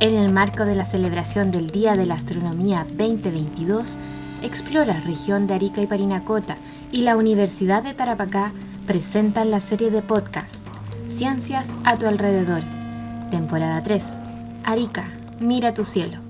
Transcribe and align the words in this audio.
En 0.00 0.14
el 0.14 0.32
marco 0.32 0.64
de 0.64 0.76
la 0.76 0.84
celebración 0.84 1.50
del 1.50 1.68
Día 1.68 1.94
de 1.94 2.04
la 2.04 2.14
Astronomía 2.14 2.86
2022, 2.90 3.98
Explora 4.44 5.00
región 5.00 5.46
de 5.46 5.54
Arica 5.54 5.80
y 5.80 5.86
Parinacota 5.86 6.58
y 6.92 7.00
la 7.00 7.16
Universidad 7.16 7.82
de 7.82 7.94
Tarapacá 7.94 8.52
presentan 8.86 9.50
la 9.50 9.60
serie 9.60 9.90
de 9.90 10.02
podcast 10.02 10.66
Ciencias 11.06 11.74
a 11.84 11.96
tu 11.96 12.06
alrededor. 12.06 12.60
Temporada 13.30 13.82
3. 13.82 14.18
Arica, 14.64 15.04
mira 15.40 15.72
tu 15.72 15.84
cielo. 15.84 16.23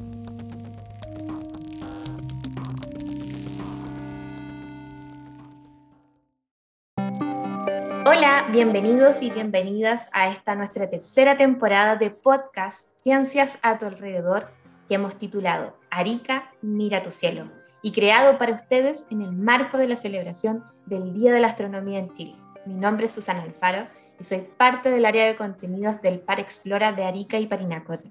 Bienvenidos 8.53 9.23
y 9.23 9.31
bienvenidas 9.31 10.11
a 10.13 10.29
esta 10.29 10.55
nuestra 10.55 10.89
tercera 10.89 11.37
temporada 11.37 11.97
de 11.97 12.11
podcast 12.11 12.87
Ciencias 13.03 13.59
a 13.63 13.79
tu 13.79 13.87
alrededor 13.87 14.49
que 14.87 14.97
hemos 14.97 15.19
titulado 15.19 15.77
Arica, 15.91 16.51
mira 16.61 17.03
tu 17.03 17.11
cielo 17.11 17.51
y 17.83 17.93
creado 17.93 18.39
para 18.39 18.55
ustedes 18.55 19.07
en 19.11 19.23
el 19.23 19.33
marco 19.33 19.79
de 19.79 19.89
la 19.89 19.97
celebración 19.97 20.63
del 20.87 21.15
Día 21.15 21.33
de 21.33 21.41
la 21.41 21.49
Astronomía 21.49 21.99
en 21.99 22.13
Chile. 22.13 22.37
Mi 22.67 22.75
nombre 22.75 23.07
es 23.07 23.13
Susana 23.13 23.43
Alfaro 23.43 23.89
y 24.21 24.25
soy 24.25 24.47
parte 24.57 24.91
del 24.91 25.07
área 25.07 25.27
de 25.27 25.37
contenidos 25.37 26.01
del 26.03 26.21
Par 26.21 26.39
Explora 26.39 26.93
de 26.93 27.05
Arica 27.05 27.39
y 27.39 27.47
Parinacota. 27.47 28.09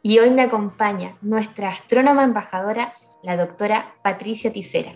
Y 0.00 0.18
hoy 0.20 0.30
me 0.30 0.42
acompaña 0.42 1.14
nuestra 1.22 1.68
astrónoma 1.68 2.24
embajadora, 2.24 2.94
la 3.22 3.36
doctora 3.36 3.92
Patricia 4.02 4.52
Ticera. 4.52 4.92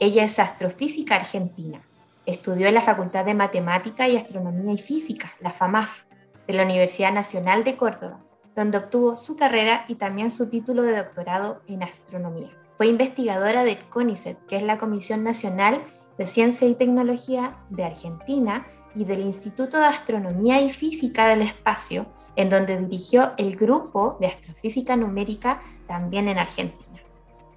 Ella 0.00 0.24
es 0.24 0.38
astrofísica 0.38 1.16
argentina. 1.16 1.80
Estudió 2.26 2.68
en 2.68 2.74
la 2.74 2.82
Facultad 2.82 3.24
de 3.24 3.34
Matemática 3.34 4.08
y 4.08 4.16
Astronomía 4.16 4.72
y 4.72 4.78
Física, 4.78 5.32
la 5.40 5.50
FAMAF, 5.50 6.04
de 6.46 6.54
la 6.54 6.64
Universidad 6.64 7.12
Nacional 7.12 7.64
de 7.64 7.76
Córdoba, 7.76 8.18
donde 8.54 8.78
obtuvo 8.78 9.16
su 9.16 9.36
carrera 9.36 9.84
y 9.88 9.96
también 9.96 10.30
su 10.30 10.48
título 10.48 10.82
de 10.82 10.96
doctorado 10.96 11.62
en 11.66 11.82
astronomía. 11.82 12.50
Fue 12.76 12.86
investigadora 12.86 13.64
del 13.64 13.78
CONICET, 13.88 14.46
que 14.46 14.56
es 14.56 14.62
la 14.62 14.78
Comisión 14.78 15.24
Nacional 15.24 15.82
de 16.18 16.26
Ciencia 16.26 16.68
y 16.68 16.74
Tecnología 16.74 17.56
de 17.70 17.84
Argentina, 17.84 18.66
y 18.94 19.04
del 19.04 19.20
Instituto 19.20 19.78
de 19.78 19.86
Astronomía 19.86 20.60
y 20.60 20.70
Física 20.70 21.26
del 21.28 21.42
Espacio, 21.42 22.06
en 22.36 22.50
donde 22.50 22.78
dirigió 22.78 23.32
el 23.36 23.56
grupo 23.56 24.16
de 24.20 24.26
astrofísica 24.26 24.96
numérica 24.96 25.62
también 25.86 26.28
en 26.28 26.38
Argentina. 26.38 27.00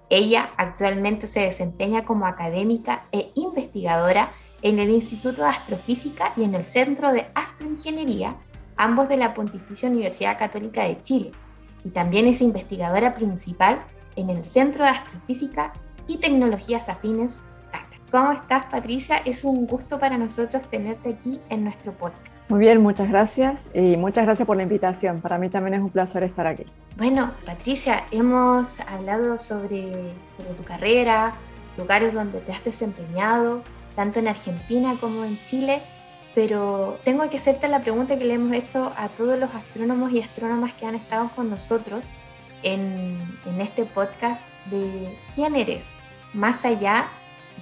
Ella 0.10 0.52
actualmente 0.58 1.28
se 1.28 1.42
desempeña 1.42 2.06
como 2.06 2.28
académica 2.28 3.04
e 3.12 3.32
investigadora 3.36 4.30
en 4.66 4.80
el 4.80 4.90
Instituto 4.90 5.44
de 5.44 5.50
Astrofísica 5.50 6.34
y 6.36 6.44
en 6.44 6.56
el 6.56 6.66
Centro 6.66 7.12
de 7.12 7.28
Astroingeniería, 7.36 8.36
ambos 8.76 9.08
de 9.08 9.18
la 9.18 9.34
Pontificia 9.34 9.90
Universidad 9.90 10.40
Católica 10.40 10.84
de 10.84 11.02
Chile, 11.04 11.32
y 11.84 11.90
también 11.90 12.26
es 12.26 12.42
investigadora 12.42 13.14
principal 13.14 13.84
en 14.16 14.32
el 14.32 14.44
Centro 14.44 14.84
de 14.84 14.90
Astrofísica 14.90 15.72
y 16.08 16.18
Tecnologías 16.18 16.90
Afines 16.90 17.44
¿Cómo 18.12 18.32
estás, 18.32 18.66
Patricia? 18.68 19.18
Es 19.26 19.44
un 19.44 19.68
gusto 19.68 20.00
para 20.00 20.18
nosotros 20.18 20.66
tenerte 20.70 21.10
aquí 21.10 21.40
en 21.50 21.66
nuestro 21.66 21.92
podcast. 21.92 22.26
Muy 22.48 22.60
bien, 22.60 22.82
muchas 22.82 23.10
gracias 23.10 23.72
y 23.74 23.98
muchas 23.98 24.26
gracias 24.26 24.46
por 24.46 24.56
la 24.56 24.64
invitación. 24.64 25.20
Para 25.20 25.38
mí 25.38 25.50
también 25.50 25.74
es 25.74 25.82
un 25.82 25.90
placer 25.90 26.24
estar 26.24 26.48
aquí. 26.48 26.64
Bueno, 26.98 27.32
Patricia, 27.46 28.06
hemos 28.12 28.80
hablado 28.82 29.38
sobre, 29.38 29.92
sobre 30.38 30.54
tu 30.56 30.64
carrera, 30.64 31.34
lugares 31.78 32.14
donde 32.14 32.40
te 32.40 32.54
has 32.54 32.64
desempeñado, 32.64 33.64
tanto 33.96 34.20
en 34.20 34.28
Argentina 34.28 34.96
como 35.00 35.24
en 35.24 35.40
Chile, 35.46 35.82
pero 36.34 37.00
tengo 37.04 37.30
que 37.30 37.38
hacerte 37.38 37.68
la 37.68 37.82
pregunta 37.82 38.18
que 38.18 38.26
le 38.26 38.34
hemos 38.34 38.54
hecho 38.54 38.92
a 38.98 39.08
todos 39.10 39.40
los 39.40 39.54
astrónomos 39.54 40.12
y 40.12 40.22
astrónomas 40.22 40.74
que 40.74 40.86
han 40.86 40.96
estado 40.96 41.30
con 41.36 41.50
nosotros 41.50 42.08
en, 42.64 43.18
en 43.46 43.62
este 43.62 43.86
podcast 43.86 44.46
de 44.70 45.18
quién 45.34 45.56
eres, 45.56 45.92
más 46.34 46.66
allá 46.66 47.08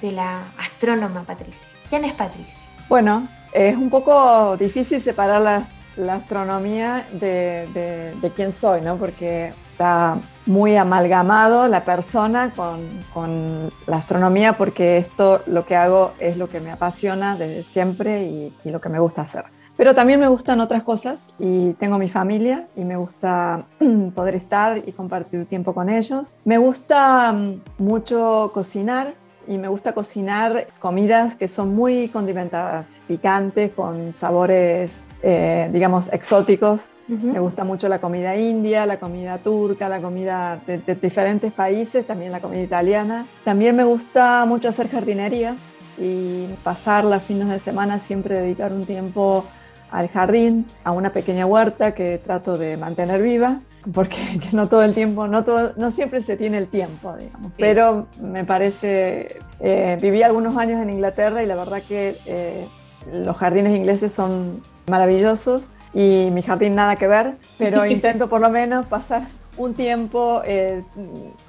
de 0.01 0.11
la 0.11 0.45
astrónoma 0.57 1.23
Patricia. 1.23 1.69
¿Quién 1.89 2.05
es 2.05 2.13
Patricia? 2.13 2.63
Bueno, 2.89 3.27
es 3.53 3.75
un 3.75 3.89
poco 3.89 4.57
difícil 4.57 4.99
separar 4.99 5.41
la, 5.41 5.67
la 5.95 6.15
astronomía 6.15 7.07
de, 7.11 8.13
de, 8.21 8.31
quién 8.31 8.51
soy, 8.51 8.81
¿no? 8.81 8.97
Porque 8.97 9.53
está 9.71 10.17
muy 10.45 10.75
amalgamado 10.75 11.67
la 11.67 11.83
persona 11.85 12.51
con, 12.55 12.99
con, 13.13 13.69
la 13.87 13.97
astronomía, 13.97 14.53
porque 14.53 14.97
esto 14.97 15.41
lo 15.45 15.65
que 15.65 15.75
hago 15.75 16.13
es 16.19 16.37
lo 16.37 16.47
que 16.47 16.59
me 16.59 16.71
apasiona 16.71 17.35
desde 17.35 17.63
siempre 17.63 18.23
y, 18.23 18.55
y 18.63 18.69
lo 18.71 18.79
que 18.81 18.89
me 18.89 18.99
gusta 18.99 19.21
hacer. 19.21 19.45
Pero 19.75 19.95
también 19.95 20.19
me 20.19 20.27
gustan 20.27 20.61
otras 20.61 20.83
cosas 20.83 21.33
y 21.39 21.73
tengo 21.73 21.97
mi 21.97 22.07
familia 22.07 22.67
y 22.75 22.83
me 22.83 22.95
gusta 22.95 23.65
poder 24.15 24.35
estar 24.35 24.77
y 24.77 24.91
compartir 24.91 25.45
tiempo 25.47 25.73
con 25.73 25.89
ellos. 25.89 26.37
Me 26.45 26.57
gusta 26.57 27.33
mm, 27.33 27.61
mucho 27.79 28.51
cocinar, 28.53 29.15
y 29.47 29.57
me 29.57 29.67
gusta 29.67 29.93
cocinar 29.93 30.67
comidas 30.79 31.35
que 31.35 31.47
son 31.47 31.75
muy 31.75 32.07
condimentadas, 32.07 32.91
picantes, 33.07 33.71
con 33.71 34.13
sabores, 34.13 35.01
eh, 35.23 35.69
digamos, 35.71 36.11
exóticos. 36.11 36.89
Me 37.07 37.39
gusta 37.39 37.63
mucho 37.65 37.89
la 37.89 37.99
comida 37.99 38.35
india, 38.37 38.85
la 38.85 38.97
comida 38.97 39.37
turca, 39.37 39.89
la 39.89 39.99
comida 39.99 40.59
de, 40.65 40.77
diferentes 40.95 41.51
países, 41.53 42.07
también 42.07 42.31
la 42.31 42.39
comida 42.39 42.61
italiana. 42.61 43.25
También 43.43 43.75
me 43.75 43.83
gusta 43.83 44.45
mucho 44.45 44.69
hacer 44.69 44.89
jardinería 44.89 45.55
y 45.97 46.47
pasar 46.63 47.03
los 47.03 47.21
fines 47.21 47.49
de 47.49 47.59
semana 47.59 47.99
siempre 47.99 48.39
dedicar 48.39 48.71
un 48.71 48.85
tiempo 48.85 49.45
al 49.91 50.07
jardín, 50.09 50.65
a 50.83 50.91
una 50.91 51.11
pequeña 51.11 51.45
huerta 51.45 51.93
que 51.93 52.17
trato 52.17 52.57
de 52.57 52.77
mantener 52.77 53.21
viva 53.21 53.59
porque 53.91 54.17
no 54.53 54.67
todo 54.67 54.83
el 54.83 54.93
tiempo, 54.93 55.27
no, 55.27 55.43
todo, 55.43 55.73
no 55.77 55.91
siempre 55.91 56.21
se 56.21 56.37
tiene 56.37 56.57
el 56.57 56.67
tiempo, 56.67 57.15
digamos. 57.17 57.51
Pero 57.57 58.07
me 58.21 58.45
parece, 58.45 59.39
eh, 59.59 59.97
viví 60.01 60.23
algunos 60.23 60.57
años 60.57 60.81
en 60.81 60.89
Inglaterra 60.89 61.43
y 61.43 61.45
la 61.45 61.55
verdad 61.55 61.81
que 61.87 62.17
eh, 62.25 62.67
los 63.11 63.37
jardines 63.37 63.75
ingleses 63.75 64.11
son 64.11 64.61
maravillosos 64.87 65.69
y 65.93 66.29
mi 66.31 66.41
jardín 66.41 66.75
nada 66.75 66.95
que 66.95 67.07
ver, 67.07 67.35
pero 67.57 67.85
intento 67.87 68.29
por 68.29 68.41
lo 68.41 68.49
menos 68.49 68.85
pasar 68.85 69.27
un 69.57 69.73
tiempo 69.73 70.41
eh, 70.45 70.83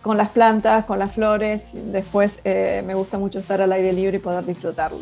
con 0.02 0.16
las 0.16 0.28
plantas, 0.28 0.84
con 0.84 0.98
las 0.98 1.12
flores, 1.12 1.70
después 1.74 2.40
me 2.44 2.94
gusta 2.94 3.18
mucho 3.18 3.38
estar 3.38 3.62
al 3.62 3.72
aire 3.72 3.92
libre 3.92 4.18
y 4.18 4.20
poder 4.20 4.44
disfrutarlo. 4.44 5.00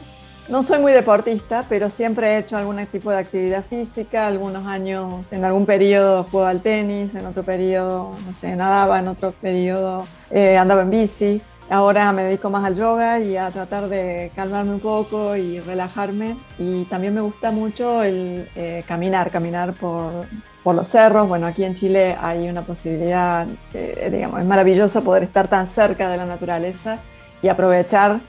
No 0.49 0.65
soy 0.65 0.81
muy 0.81 0.93
deportista, 0.93 1.65
pero 1.69 1.89
siempre 1.89 2.27
he 2.27 2.39
hecho 2.39 2.57
algún 2.57 2.85
tipo 2.87 3.11
de 3.11 3.19
actividad 3.19 3.65
física. 3.65 4.27
Algunos 4.27 4.67
años, 4.67 5.25
en 5.31 5.45
algún 5.45 5.67
periodo 5.67 6.25
jugaba 6.25 6.51
al 6.51 6.61
tenis, 6.61 7.15
en 7.15 7.27
otro 7.27 7.45
periodo, 7.45 8.11
no 8.27 8.35
sé, 8.35 8.57
nadaba, 8.57 8.99
en 8.99 9.07
otro 9.07 9.31
periodo 9.31 10.05
eh, 10.31 10.59
andaba 10.59 10.83
en 10.83 10.91
bici. 10.91 11.41
Ahora 11.73 12.13
me 12.13 12.25
dedico 12.25 12.51
más 12.51 12.67
al 12.67 12.75
yoga 12.75 13.19
y 13.19 13.39
a 13.39 13.51
tratar 13.51 13.89
de 13.89 14.31
calmarme 14.37 14.73
un 14.73 14.81
poco 14.81 15.35
y 15.37 15.59
relajarme. 15.59 16.37
Y 16.59 16.85
también 16.85 17.15
me 17.15 17.23
gusta 17.23 17.51
mucho 17.51 18.03
el 18.03 18.47
eh, 18.55 18.85
caminar, 18.87 19.31
caminar 19.31 19.73
por, 19.73 20.27
por, 20.63 20.75
los 20.75 20.87
cerros. 20.91 21.27
Bueno, 21.29 21.47
aquí 21.47 21.65
en 21.65 21.75
Chile 21.75 22.15
hay 22.21 22.47
una 22.47 22.61
posibilidad, 22.61 23.49
eh, 23.73 24.11
digamos, 24.13 24.41
es 24.41 24.45
maravilloso 24.45 25.03
poder 25.03 25.23
estar 25.23 25.49
tan 25.49 25.67
cerca 25.67 26.11
de 26.11 26.19
la 26.19 26.27
naturaleza 26.27 26.99
y 27.41 27.49
aprovechar 27.49 28.21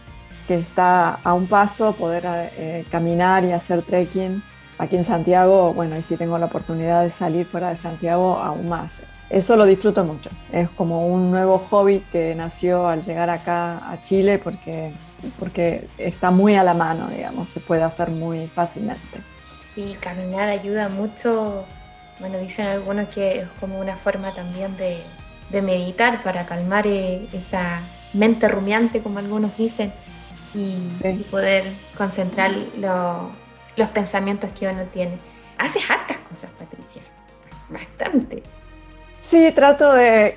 que 0.48 0.56
está 0.56 1.16
a 1.22 1.34
un 1.34 1.46
paso, 1.48 1.92
poder 1.92 2.24
eh, 2.26 2.86
caminar 2.90 3.44
y 3.44 3.52
hacer 3.52 3.82
trekking. 3.82 4.42
Aquí 4.78 4.96
en 4.96 5.04
Santiago, 5.04 5.74
bueno, 5.74 5.98
y 5.98 6.04
si 6.04 6.16
tengo 6.16 6.38
la 6.38 6.46
oportunidad 6.46 7.04
de 7.04 7.12
salir 7.12 7.46
fuera 7.46 7.72
de 7.72 7.76
Santiago, 7.76 8.38
aún 8.38 8.70
más. 8.70 9.02
Eso 9.34 9.56
lo 9.56 9.66
disfruto 9.66 10.04
mucho. 10.04 10.30
Es 10.52 10.70
como 10.70 11.08
un 11.08 11.32
nuevo 11.32 11.58
hobby 11.58 12.02
que 12.12 12.36
nació 12.36 12.86
al 12.86 13.02
llegar 13.02 13.32
acá 13.32 13.78
a 13.92 14.00
Chile 14.00 14.38
porque, 14.38 14.92
porque 15.40 15.88
está 15.98 16.30
muy 16.30 16.54
a 16.54 16.64
la 16.64 16.76
mano, 16.76 17.08
digamos, 17.08 17.50
se 17.50 17.60
puede 17.60 17.82
hacer 17.82 18.12
muy 18.12 18.46
fácilmente. 18.46 19.24
Sí, 19.74 19.98
caminar 20.00 20.50
ayuda 20.50 20.88
mucho. 20.88 21.66
Bueno, 22.20 22.38
dicen 22.38 22.68
algunos 22.68 23.12
que 23.12 23.40
es 23.40 23.48
como 23.60 23.80
una 23.80 23.98
forma 23.98 24.36
también 24.36 24.78
de, 24.78 25.02
de 25.50 25.62
meditar 25.64 26.22
para 26.22 26.46
calmar 26.46 26.86
eh, 26.86 27.28
esa 27.34 27.82
mente 28.14 28.48
rumiante, 28.48 29.02
como 29.02 29.18
algunos 29.18 29.58
dicen 29.58 29.92
y, 30.54 30.78
poder 31.32 31.74
concentrar 31.98 32.52
los 33.76 33.90
pensamientos 33.90 34.52
que 34.52 34.68
uno 34.68 34.84
tiene. 34.94 35.18
Haces 35.58 35.90
hartas 35.90 36.18
cosas, 36.30 36.52
Patricia, 36.52 37.02
bastante. 37.68 38.44
Sí, 39.24 39.54
trato 39.56 39.94
de 39.94 40.36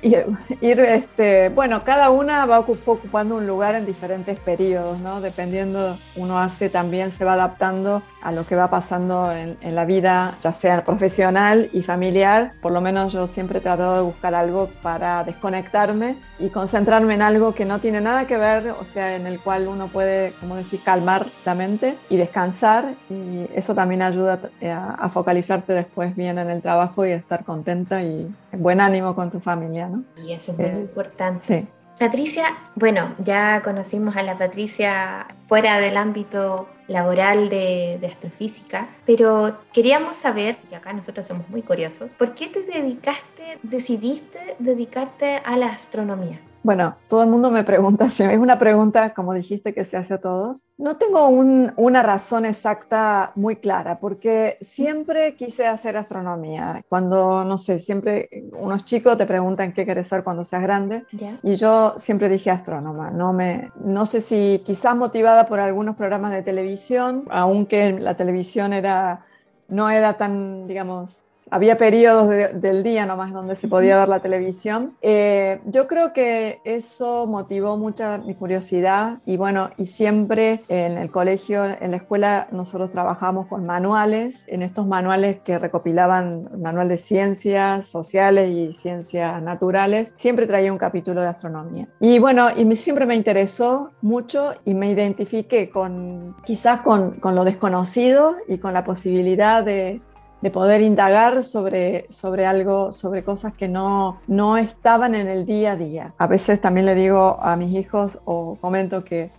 ir, 0.61 0.79
este, 0.79 1.49
bueno, 1.49 1.81
cada 1.83 2.09
una 2.09 2.45
va 2.45 2.59
ocupando 2.59 3.35
un 3.35 3.45
lugar 3.45 3.75
en 3.75 3.85
diferentes 3.85 4.39
periodos, 4.39 5.01
¿no? 5.01 5.19
Dependiendo, 5.19 5.97
uno 6.15 6.39
hace 6.39 6.69
también, 6.69 7.11
se 7.11 7.25
va 7.25 7.33
adaptando 7.33 8.01
a 8.21 8.31
lo 8.31 8.47
que 8.47 8.55
va 8.55 8.69
pasando 8.69 9.31
en, 9.33 9.57
la 9.75 9.83
vida, 9.83 10.37
ya 10.41 10.53
sea 10.53 10.85
profesional 10.85 11.69
y 11.73 11.83
familiar. 11.83 12.53
Por 12.61 12.71
lo 12.71 12.79
menos 12.79 13.11
yo 13.11 13.27
siempre 13.27 13.59
he 13.59 13.61
tratado 13.61 13.97
de 13.97 14.01
buscar 14.03 14.33
algo 14.33 14.69
para 14.81 15.25
desconectarme 15.25 16.15
y 16.39 16.49
concentrarme 16.49 17.15
en 17.15 17.21
algo 17.21 17.53
que 17.53 17.65
no 17.65 17.79
tiene 17.79 17.99
nada 17.99 18.25
que 18.25 18.37
ver, 18.37 18.69
o 18.69 18.85
sea, 18.85 19.17
en 19.17 19.27
el 19.27 19.39
cual 19.41 19.67
uno 19.67 19.87
puede, 19.87 20.31
como 20.39 20.55
decir, 20.55 20.79
calmar 20.81 21.27
la 21.45 21.55
mente 21.55 21.97
y 22.09 22.15
descansar. 22.15 22.93
Y 23.09 23.47
eso 23.53 23.75
también 23.75 24.01
ayuda 24.01 24.39
a, 24.63 24.93
a 24.93 25.09
focalizarte 25.09 25.73
después 25.73 26.15
bien 26.15 26.37
en 26.37 26.49
el 26.49 26.61
trabajo 26.61 27.05
y 27.05 27.11
estar 27.11 27.43
contenta 27.43 28.01
y 28.01 28.33
buen 28.77 28.81
ánimo 28.81 29.15
con 29.15 29.31
tu 29.31 29.39
familia, 29.39 29.87
¿no? 29.87 30.03
Y 30.23 30.33
eso 30.33 30.51
es 30.51 30.57
muy 30.57 30.67
eh, 30.67 30.81
importante. 30.81 31.45
Sí. 31.45 31.67
Patricia, 31.99 32.55
bueno, 32.75 33.15
ya 33.23 33.61
conocimos 33.63 34.15
a 34.15 34.21
la 34.21 34.37
Patricia 34.37 35.27
fuera 35.47 35.79
del 35.79 35.97
ámbito 35.97 36.69
laboral 36.87 37.49
de, 37.49 37.97
de, 37.99 38.07
astrofísica, 38.07 38.87
pero 39.05 39.57
queríamos 39.73 40.15
saber, 40.15 40.57
y 40.71 40.75
acá 40.75 40.93
nosotros 40.93 41.25
somos 41.25 41.49
muy 41.49 41.63
curiosos, 41.63 42.15
¿por 42.17 42.35
qué 42.35 42.47
te 42.47 42.61
dedicaste, 42.61 43.57
decidiste 43.63 44.55
dedicarte 44.59 45.41
a 45.43 45.57
la 45.57 45.67
astronomía? 45.67 46.39
Bueno, 46.63 46.95
todo 47.07 47.23
el 47.23 47.29
mundo 47.29 47.51
me 47.51 47.63
pregunta, 47.63 48.05
es 48.07 48.19
una 48.19 48.59
pregunta, 48.59 49.13
como 49.13 49.33
dijiste, 49.33 49.73
que 49.73 49.85
se 49.85 49.97
hace 49.97 50.15
a 50.15 50.17
todos. 50.19 50.65
No 50.77 50.97
tengo 50.97 51.27
una 51.29 52.03
razón 52.03 52.45
exacta 52.45 53.31
muy 53.35 53.57
clara, 53.57 53.99
porque 53.99 54.57
siempre 54.61 55.35
quise 55.35 55.67
hacer 55.67 55.97
astronomía. 55.97 56.81
Cuando, 56.89 57.43
no 57.43 57.57
sé, 57.57 57.79
siempre 57.79 58.29
unos 58.59 58.85
chicos 58.85 59.17
te 59.17 59.25
preguntan 59.25 59.73
qué 59.73 59.85
quieres 59.85 60.07
ser 60.07 60.23
cuando 60.23 60.43
seas 60.43 60.63
grande, 60.63 61.05
y 61.43 61.55
yo 61.55 61.93
siempre 61.97 62.29
dije 62.29 62.51
astrónoma. 62.51 63.11
No, 63.11 63.33
me, 63.33 63.71
no 63.83 64.05
sé 64.05 64.21
si 64.21 64.61
quizás 64.65 64.95
motivada 64.95 65.47
por 65.47 65.59
algunos 65.59 65.95
programas 65.95 66.31
de 66.31 66.43
televisión, 66.43 67.25
aunque 67.29 67.93
la 67.93 68.15
televisión 68.15 68.73
era, 68.73 69.25
no 69.67 69.89
era 69.89 70.13
tan, 70.13 70.67
digamos, 70.67 71.23
había 71.51 71.77
periodos 71.77 72.29
del 72.29 72.83
día 72.83 73.05
nomás 73.05 73.31
donde 73.31 73.55
se 73.55 73.67
podía 73.67 73.97
ver 73.97 74.09
la 74.09 74.19
televisión. 74.19 74.95
Eh, 75.01 75.59
yo 75.65 75.87
creo 75.87 76.13
que 76.13 76.61
eso 76.63 77.27
motivó 77.27 77.77
mucha 77.77 78.17
mi 78.19 78.35
curiosidad 78.35 79.19
y 79.25 79.37
bueno, 79.37 79.69
y 79.77 79.85
siempre 79.85 80.61
en 80.69 80.97
el 80.97 81.11
colegio, 81.11 81.65
en 81.65 81.91
la 81.91 81.97
escuela, 81.97 82.47
nosotros 82.51 82.91
trabajamos 82.91 83.47
con 83.47 83.65
manuales, 83.65 84.45
en 84.47 84.63
estos 84.63 84.87
manuales 84.87 85.39
que 85.41 85.57
recopilaban 85.59 86.49
manual 86.61 86.89
de 86.89 86.97
ciencias 86.97 87.87
sociales 87.87 88.49
y 88.49 88.73
ciencias 88.73 89.41
naturales, 89.41 90.13
siempre 90.17 90.47
traía 90.47 90.71
un 90.71 90.77
capítulo 90.77 91.21
de 91.21 91.27
astronomía. 91.27 91.87
Y 91.99 92.19
bueno, 92.19 92.49
y 92.55 92.75
siempre 92.75 93.05
me 93.05 93.15
interesó 93.15 93.91
mucho 94.01 94.53
y 94.65 94.73
me 94.73 94.91
identifiqué 94.91 95.69
con 95.69 96.35
quizás 96.45 96.81
con, 96.81 97.19
con 97.19 97.35
lo 97.35 97.43
desconocido 97.43 98.35
y 98.47 98.57
con 98.57 98.73
la 98.73 98.83
posibilidad 98.83 99.63
de, 99.63 100.01
de 100.41 100.51
poder 100.51 100.81
indagar 100.81 101.43
sobre, 101.43 102.05
sobre 102.09 102.45
algo, 102.45 102.91
sobre 102.91 103.23
cosas 103.23 103.53
que 103.53 103.67
no, 103.67 104.19
no 104.27 104.57
estaban 104.57 105.15
en 105.15 105.27
el 105.27 105.45
día 105.45 105.71
a 105.71 105.75
día. 105.75 106.13
A 106.17 106.27
veces 106.27 106.61
también 106.61 106.85
le 106.85 106.95
digo 106.95 107.37
a 107.41 107.55
mis 107.55 107.73
hijos 107.75 108.19
o 108.25 108.57
comento 108.61 109.03
que 109.03 109.29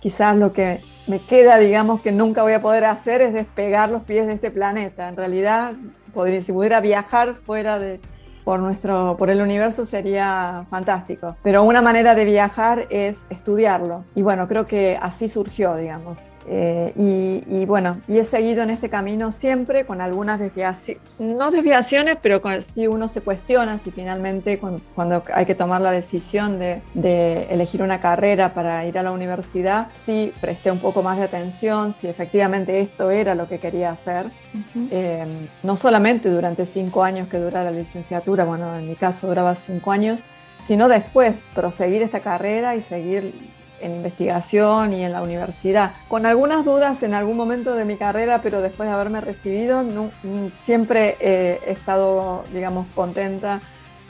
quizás 0.00 0.36
lo 0.36 0.52
que 0.52 0.80
me 1.06 1.18
queda, 1.18 1.58
digamos, 1.58 2.00
que 2.00 2.12
nunca 2.12 2.42
voy 2.42 2.54
a 2.54 2.60
poder 2.60 2.84
hacer 2.84 3.20
es 3.20 3.32
despegar 3.32 3.90
los 3.90 4.02
pies 4.02 4.26
de 4.26 4.34
este 4.34 4.50
planeta. 4.50 5.08
En 5.08 5.16
realidad, 5.16 5.72
podría, 6.12 6.42
si 6.42 6.52
pudiera 6.52 6.80
viajar 6.80 7.34
fuera 7.34 7.78
de, 7.78 8.00
por, 8.44 8.60
nuestro, 8.60 9.16
por 9.16 9.30
el 9.30 9.40
universo 9.40 9.86
sería 9.86 10.66
fantástico. 10.70 11.36
Pero 11.42 11.62
una 11.62 11.82
manera 11.82 12.14
de 12.14 12.24
viajar 12.24 12.86
es 12.90 13.26
estudiarlo. 13.30 14.04
Y 14.14 14.22
bueno, 14.22 14.46
creo 14.46 14.66
que 14.66 14.98
así 15.00 15.28
surgió, 15.28 15.74
digamos. 15.76 16.30
Eh, 16.46 16.92
y, 17.48 17.64
bueno, 17.64 17.96
y 18.06 18.18
he 18.18 18.24
seguido 18.24 18.62
en 18.62 18.70
este 18.70 18.90
camino 18.90 19.32
siempre 19.32 19.86
con 19.86 20.00
algunas 20.00 20.38
desviaciones, 20.38 21.02
no 21.18 21.50
desviaciones, 21.50 22.18
pero 22.20 22.40
si 22.60 22.86
uno 22.86 23.08
se 23.08 23.22
cuestiona 23.22 23.78
si 23.78 23.90
finalmente 23.90 24.58
cuando, 24.58 25.22
hay 25.32 25.46
que 25.46 25.54
tomar 25.54 25.80
la 25.80 25.90
decisión 25.90 26.58
de, 26.58 26.82
elegir 27.50 27.82
una 27.82 28.00
carrera 28.00 28.52
para 28.52 28.84
ir 28.86 28.98
a 28.98 29.02
la 29.02 29.12
universidad, 29.12 29.88
sí 29.94 30.32
presté 30.40 30.70
un 30.70 30.78
poco 30.78 31.02
más 31.02 31.18
de 31.18 31.24
atención, 31.24 31.92
si 31.92 32.08
efectivamente 32.08 32.80
esto 32.80 33.10
era 33.10 33.34
lo 33.34 33.48
que 33.48 33.58
quería 33.58 33.90
hacer. 33.90 34.26
Eh, 34.90 35.48
no 35.62 35.76
solamente 35.76 36.28
durante 36.28 36.66
cinco 36.66 37.02
años 37.02 37.28
que 37.28 37.38
dura 37.38 37.64
la 37.64 37.70
licenciatura, 37.70 38.44
bueno, 38.44 38.76
en 38.76 38.88
mi 38.88 38.94
caso 38.94 39.26
duraba 39.26 39.54
cinco 39.54 39.92
años, 39.92 40.24
sino 40.64 40.88
después 40.88 41.48
proseguir 41.54 42.02
esta 42.02 42.20
carrera 42.20 42.74
y 42.76 42.82
seguir 42.82 43.34
en 43.80 43.96
investigación 43.96 44.92
y 44.92 45.04
en 45.04 45.12
la 45.12 45.22
universidad. 45.22 45.92
Con 46.08 46.26
algunas 46.26 46.64
dudas 46.64 47.02
en 47.02 47.14
algún 47.14 47.36
momento 47.36 47.74
de 47.74 47.84
mi 47.84 47.96
carrera, 47.96 48.40
pero 48.42 48.62
después 48.62 48.88
de 48.88 48.94
haberme 48.94 49.20
recibido, 49.20 49.82
mm, 49.82 50.50
siempre 50.50 51.16
he 51.20 51.72
estado, 51.72 52.44
digamos, 52.52 52.86
contenta 52.94 53.60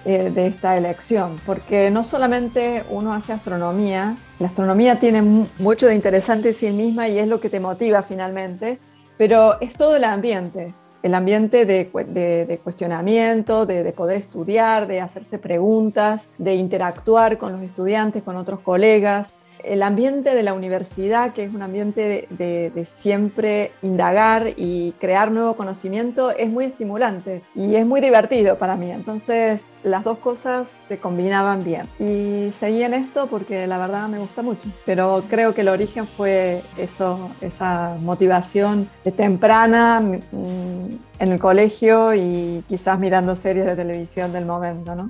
eh, 0.06 0.30
de 0.34 0.48
esta 0.48 0.76
elección, 0.76 1.36
porque 1.46 1.90
no 1.90 2.04
solamente 2.04 2.84
uno 2.90 3.14
hace 3.14 3.32
astronomía, 3.32 4.18
la 4.38 4.48
astronomía 4.48 5.00
tiene 5.00 5.22
mucho 5.22 5.86
de 5.86 5.94
interesante 5.94 6.48
en 6.48 6.54
sí 6.54 6.70
misma 6.72 7.08
y 7.08 7.18
es 7.18 7.26
lo 7.26 7.40
que 7.40 7.48
te 7.48 7.58
motiva 7.58 8.02
finalmente, 8.02 8.78
pero 9.16 9.58
es 9.62 9.74
todo 9.76 9.96
el 9.96 10.04
ambiente, 10.04 10.74
el 11.02 11.14
ambiente 11.14 11.64
de, 11.64 12.60
cuestionamiento, 12.62 13.64
de, 13.64 13.92
poder 13.92 14.18
estudiar, 14.18 14.86
de 14.86 15.00
hacerse 15.00 15.38
preguntas, 15.38 16.28
de 16.36 16.54
interactuar 16.54 17.38
con 17.38 17.52
los 17.52 17.62
estudiantes, 17.62 18.22
con 18.22 18.36
otros 18.36 18.60
colegas, 18.60 19.32
el 19.66 19.82
ambiente 19.82 20.34
de 20.34 20.42
la 20.42 20.52
universidad, 20.52 21.32
que 21.32 21.44
es 21.44 21.54
un 21.54 21.62
ambiente 21.62 22.26
de, 22.30 22.84
siempre 22.84 23.72
indagar 23.82 24.52
y 24.56 24.92
crear 25.00 25.30
nuevo 25.30 25.54
conocimiento, 25.54 26.30
es 26.30 26.50
muy 26.50 26.66
estimulante 26.66 27.42
y 27.54 27.76
es 27.76 27.86
muy 27.86 28.00
divertido 28.00 28.56
para 28.58 28.76
mí. 28.76 28.90
Entonces 28.90 29.78
las 29.82 30.04
dos 30.04 30.18
cosas 30.18 30.68
se 30.88 30.98
combinaban 30.98 31.64
bien. 31.64 31.88
Y 31.98 32.52
seguí 32.52 32.82
en 32.82 32.94
esto 32.94 33.26
porque 33.28 33.66
la 33.66 33.78
verdad 33.78 34.08
me 34.08 34.18
gusta 34.18 34.42
mucho. 34.42 34.68
Pero 34.84 35.24
creo 35.28 35.54
que 35.54 35.62
el 35.62 35.68
origen 35.68 36.06
fue 36.06 36.62
eso, 36.76 37.30
esa 37.40 37.96
motivación 38.00 38.88
temprana 39.16 40.00
mm, 40.00 41.20
en 41.20 41.32
el 41.32 41.38
colegio 41.38 42.14
y 42.14 42.64
quizás 42.68 42.98
mirando 42.98 43.36
series 43.36 43.66
de 43.66 43.76
televisión 43.76 44.32
del 44.32 44.44
momento, 44.44 44.94
¿no? 44.94 45.08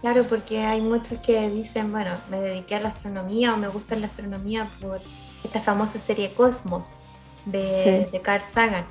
Claro, 0.00 0.24
porque 0.24 0.64
hay 0.64 0.80
muchos 0.80 1.18
que 1.18 1.48
dicen, 1.50 1.90
bueno, 1.90 2.10
me 2.30 2.40
dediqué 2.40 2.76
a 2.76 2.80
la 2.80 2.88
astronomía 2.90 3.54
o 3.54 3.56
me 3.56 3.68
gusta 3.68 3.96
la 3.96 4.06
astronomía 4.06 4.68
por 4.80 5.00
esta 5.42 5.60
famosa 5.60 6.00
serie 6.00 6.32
Cosmos 6.34 6.92
de, 7.44 8.08
de 8.10 8.20
Carl 8.20 8.42
Sagan. 8.42 8.84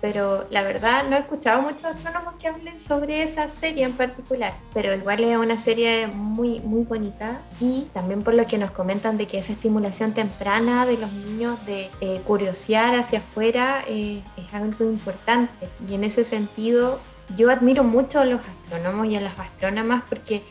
Pero 0.00 0.46
la 0.50 0.62
verdad 0.62 1.08
no 1.08 1.16
he 1.16 1.20
escuchado 1.20 1.62
muchos 1.62 1.84
astrónomos 1.84 2.34
que 2.40 2.46
hablen 2.46 2.80
sobre 2.80 3.24
esa 3.24 3.48
serie 3.48 3.84
en 3.84 3.94
particular. 3.94 4.54
Pero 4.72 4.94
igual 4.94 5.24
es 5.24 5.36
una 5.36 5.58
serie 5.58 6.06
muy, 6.06 6.60
muy 6.60 6.84
bonita. 6.84 7.40
Y 7.60 7.88
también 7.92 8.22
por 8.22 8.34
lo 8.34 8.46
que 8.46 8.58
nos 8.58 8.70
comentan 8.70 9.16
de 9.16 9.26
que 9.26 9.38
esa 9.38 9.52
estimulación 9.52 10.12
temprana 10.14 10.86
de 10.86 10.98
los 10.98 11.12
niños 11.12 11.64
de 11.66 11.90
eh, 12.00 12.20
curiosear 12.24 12.94
hacia 12.94 13.18
afuera 13.18 13.82
eh, 13.88 14.22
es 14.36 14.54
algo 14.54 14.84
importante. 14.84 15.68
Y 15.88 15.94
en 15.94 16.04
ese 16.04 16.24
sentido 16.24 17.00
yo 17.36 17.50
admiro 17.50 17.84
mucho 17.84 18.20
a 18.20 18.24
los 18.24 18.40
astrónomos 18.40 19.06
y 19.06 19.16
a 19.16 19.20
las 19.20 19.38
astrónomas 19.38 20.02
porque 20.08 20.42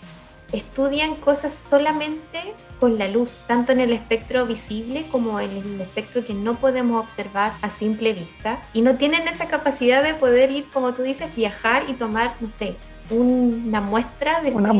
estudian 0.51 1.15
cosas 1.15 1.53
solamente 1.55 2.53
con 2.79 2.97
la 2.97 3.07
luz, 3.07 3.45
tanto 3.47 3.71
en 3.71 3.79
el 3.79 3.91
espectro 3.91 4.45
visible 4.45 5.05
como 5.11 5.39
en 5.39 5.51
el 5.51 5.81
espectro 5.81 6.23
que 6.23 6.33
no 6.33 6.55
podemos 6.55 7.03
observar 7.03 7.51
a 7.61 7.69
simple 7.69 8.13
vista. 8.13 8.59
Y 8.73 8.81
no 8.81 8.95
tienen 8.95 9.27
esa 9.27 9.47
capacidad 9.47 10.03
de 10.03 10.13
poder 10.13 10.51
ir, 10.51 10.69
como 10.71 10.93
tú 10.93 11.03
dices, 11.03 11.35
viajar 11.35 11.89
y 11.89 11.93
tomar, 11.93 12.35
no 12.39 12.49
sé, 12.51 12.75
una 13.09 13.81
muestra 13.81 14.41
de 14.41 14.51
una 14.51 14.71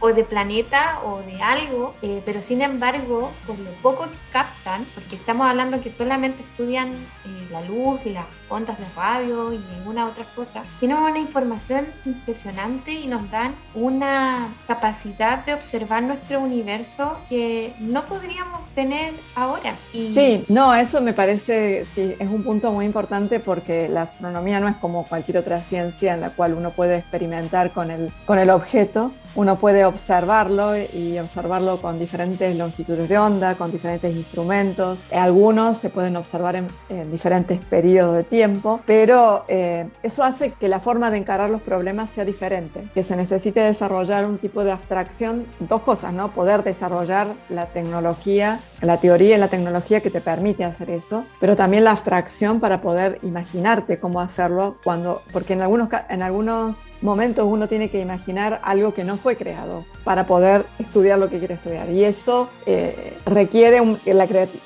o 0.00 0.08
de 0.08 0.24
planeta 0.24 1.00
o 1.04 1.18
de 1.18 1.40
algo, 1.42 1.94
eh, 2.02 2.22
pero 2.24 2.42
sin 2.42 2.62
embargo, 2.62 3.32
por 3.46 3.58
lo 3.58 3.70
poco 3.82 4.04
que 4.04 4.16
captan, 4.32 4.84
porque 4.94 5.16
estamos 5.16 5.48
hablando 5.48 5.80
que 5.80 5.92
solamente 5.92 6.42
estudian 6.42 6.92
eh, 6.92 7.48
la 7.50 7.62
luz, 7.62 8.00
las 8.06 8.26
ondas 8.48 8.78
de 8.78 8.84
radio 8.96 9.52
y 9.52 9.58
ninguna 9.76 10.06
otra 10.06 10.24
cosa, 10.34 10.62
tienen 10.80 10.98
una 10.98 11.18
información 11.18 11.86
impresionante 12.04 12.92
y 12.92 13.06
nos 13.06 13.30
dan 13.30 13.54
una 13.74 14.48
capacidad 14.66 15.44
de 15.44 15.54
observar 15.54 16.02
nuestro 16.02 16.40
universo 16.40 17.18
que 17.28 17.72
no 17.80 18.04
podríamos 18.04 18.60
tener 18.74 19.14
ahora. 19.34 19.74
Y... 19.92 20.10
Sí, 20.10 20.44
no, 20.48 20.74
eso 20.74 21.00
me 21.00 21.12
parece, 21.12 21.84
sí, 21.84 22.14
es 22.18 22.30
un 22.30 22.42
punto 22.42 22.72
muy 22.72 22.84
importante 22.84 23.40
porque 23.40 23.88
la 23.88 24.02
astronomía 24.02 24.60
no 24.60 24.68
es 24.68 24.76
como 24.76 25.04
cualquier 25.04 25.38
otra 25.38 25.60
ciencia 25.62 26.14
en 26.14 26.20
la 26.20 26.30
cual 26.30 26.54
uno 26.54 26.70
puede 26.70 26.98
experimentar 26.98 27.53
experimentar 27.54 27.70
con 27.70 27.90
el, 27.90 28.12
con 28.26 28.38
el 28.38 28.50
objeto 28.50 29.12
uno 29.34 29.58
puede 29.58 29.84
observarlo 29.84 30.76
y 30.76 31.18
observarlo 31.18 31.78
con 31.78 31.98
diferentes 31.98 32.56
longitudes 32.56 33.08
de 33.08 33.18
onda, 33.18 33.54
con 33.56 33.70
diferentes 33.70 34.14
instrumentos. 34.14 35.06
Algunos 35.12 35.78
se 35.78 35.90
pueden 35.90 36.16
observar 36.16 36.56
en, 36.56 36.68
diferentes 37.10 37.64
periodos 37.64 38.16
de 38.16 38.24
tiempo, 38.24 38.80
pero 38.86 39.44
eh, 39.48 39.88
eso 40.02 40.22
hace 40.22 40.52
que 40.52 40.68
la 40.68 40.80
forma 40.80 41.10
de 41.10 41.18
encarar 41.18 41.50
los 41.50 41.62
problemas 41.62 42.10
sea 42.10 42.24
diferente, 42.24 42.88
que 42.94 43.02
se 43.02 43.16
necesite 43.16 43.60
desarrollar 43.60 44.26
un 44.26 44.38
tipo 44.38 44.64
de 44.64 44.72
abstracción, 44.72 45.46
dos 45.60 45.82
cosas, 45.82 46.12
¿no? 46.12 46.30
Poder 46.32 46.62
desarrollar 46.62 47.28
la 47.48 47.66
tecnología, 47.66 48.60
la 48.80 48.98
teoría 48.98 49.36
y 49.36 49.40
la 49.40 49.48
tecnología 49.48 50.00
que 50.00 50.10
te 50.10 50.20
permite 50.20 50.64
hacer 50.64 50.90
eso, 50.90 51.24
pero 51.40 51.56
también 51.56 51.84
la 51.84 51.92
abstracción 51.92 52.60
para 52.60 52.80
poder 52.80 53.18
imaginarte 53.22 53.98
cómo 53.98 54.20
hacerlo 54.20 54.76
cuando, 54.84 55.22
porque 55.32 55.54
en 55.54 55.62
algunos, 55.62 55.88
en 56.08 56.22
algunos 56.22 56.82
momentos 57.00 57.46
uno 57.48 57.68
tiene 57.68 57.90
que 57.90 58.00
imaginar 58.00 58.60
algo 58.62 58.94
que 58.94 59.04
no 59.04 59.16
fue 59.24 59.36
creado 59.36 59.86
para 60.04 60.26
poder 60.26 60.66
estudiar 60.78 61.18
lo 61.18 61.30
que 61.30 61.38
quiere 61.38 61.54
estudiar. 61.54 61.88
Y 61.88 62.04
eso 62.04 62.50
eh, 62.66 63.16
requiere 63.24 63.80
un, 63.80 63.98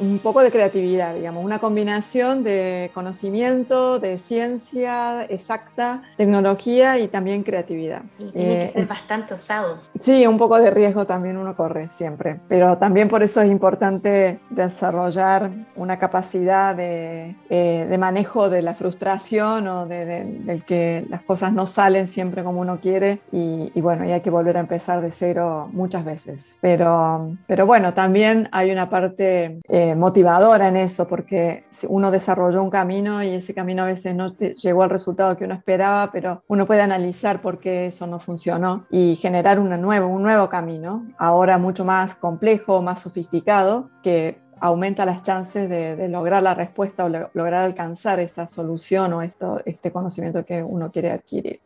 un, 0.01 0.19
poco 0.19 0.41
de 0.43 0.51
creatividad, 0.51 1.15
digamos, 1.15 1.45
una 1.45 1.61
combinación 1.61 2.43
de 2.43 2.91
conocimiento, 2.93 4.01
de 4.01 4.19
ciencia 4.19 5.23
exacta, 5.27 6.03
tecnología 6.17 6.99
y 6.99 7.07
también 7.07 7.45
creatividad. 7.45 8.03
Y 8.19 8.33
tiene 8.33 8.67
que 8.67 8.73
ser 8.73 8.83
eh, 8.83 8.87
bastante 8.87 9.35
osado. 9.35 9.79
Sí, 10.01 10.27
un 10.27 10.39
poco 10.39 10.59
de 10.59 10.71
riesgo 10.71 11.07
también 11.07 11.37
uno 11.37 11.55
corre 11.55 11.89
siempre, 11.91 12.41
pero 12.49 12.79
también 12.79 13.09
por 13.09 13.23
eso 13.23 13.41
es 13.41 13.49
importante 13.49 14.41
desarrollar 14.51 15.53
una 15.77 16.01
capacidad 16.01 16.75
de, 16.75 17.37
eh, 17.49 17.87
de 17.89 17.99
manejo 17.99 18.51
de 18.51 18.63
la 18.63 18.75
frustración 18.75 19.69
o 19.69 19.87
de, 19.87 20.25
del 20.25 20.65
que 20.65 21.05
las 21.09 21.23
cosas 21.23 21.53
no 21.53 21.69
salen 21.69 22.09
siempre 22.09 22.43
como 22.43 22.61
uno 22.61 22.81
quiere 22.81 23.21
y, 23.31 23.71
y 23.73 23.81
bueno, 23.81 24.05
y 24.05 24.11
hay 24.11 24.21
que 24.21 24.31
volver 24.31 24.48
a 24.57 24.61
empezar 24.61 25.01
de 25.01 25.11
cero 25.13 25.69
muchas 25.73 26.05
veces. 26.05 26.59
Pero, 26.61 27.37
pero 27.47 27.67
bueno, 27.67 27.95
también 27.95 28.49
hay 28.53 28.71
una 28.71 28.89
parte 28.89 29.61
eh, 29.69 29.95
motivadora 29.95 30.69
en 30.69 30.77
eso, 30.77 31.07
porque 31.07 31.65
uno 31.89 32.11
desarrolló 32.11 32.63
un 32.63 32.71
camino 32.71 33.23
y 33.23 33.35
ese 33.35 33.55
camino 33.55 33.83
a 33.83 33.87
veces 33.87 34.15
no 34.15 34.37
llegó 34.37 34.83
al 34.83 34.91
resultado 34.91 35.37
que 35.37 35.45
uno 35.45 35.55
esperaba, 35.55 36.11
pero 36.13 36.43
uno 36.49 36.67
puede 36.67 36.83
analizar 36.83 37.41
por 37.41 37.59
qué 37.59 37.87
eso 37.87 38.07
no 38.07 38.19
funcionó 38.19 38.87
y 38.91 39.17
generar 39.17 39.59
una 39.59 39.77
nueva, 39.77 40.07
un 40.07 40.23
nuevo 40.23 40.49
camino, 40.49 41.07
ahora 41.19 41.59
mucho 41.59 41.85
más 41.85 42.15
complejo, 42.15 42.83
más 42.83 43.01
sofisticado, 43.01 43.91
que 44.03 44.39
aumenta 44.61 45.05
las 45.05 45.23
chances 45.23 45.69
de, 45.69 46.09
lograr 46.09 46.43
la 46.43 46.55
respuesta 46.55 47.05
o 47.05 47.09
lograr 47.09 47.65
alcanzar 47.65 48.21
esta 48.21 48.47
solución 48.47 49.13
o 49.13 49.23
esto, 49.23 49.61
este 49.65 49.93
conocimiento 49.93 50.45
que 50.45 50.63
uno 50.63 50.91
quiere 50.91 51.13
adquirir, 51.13 51.61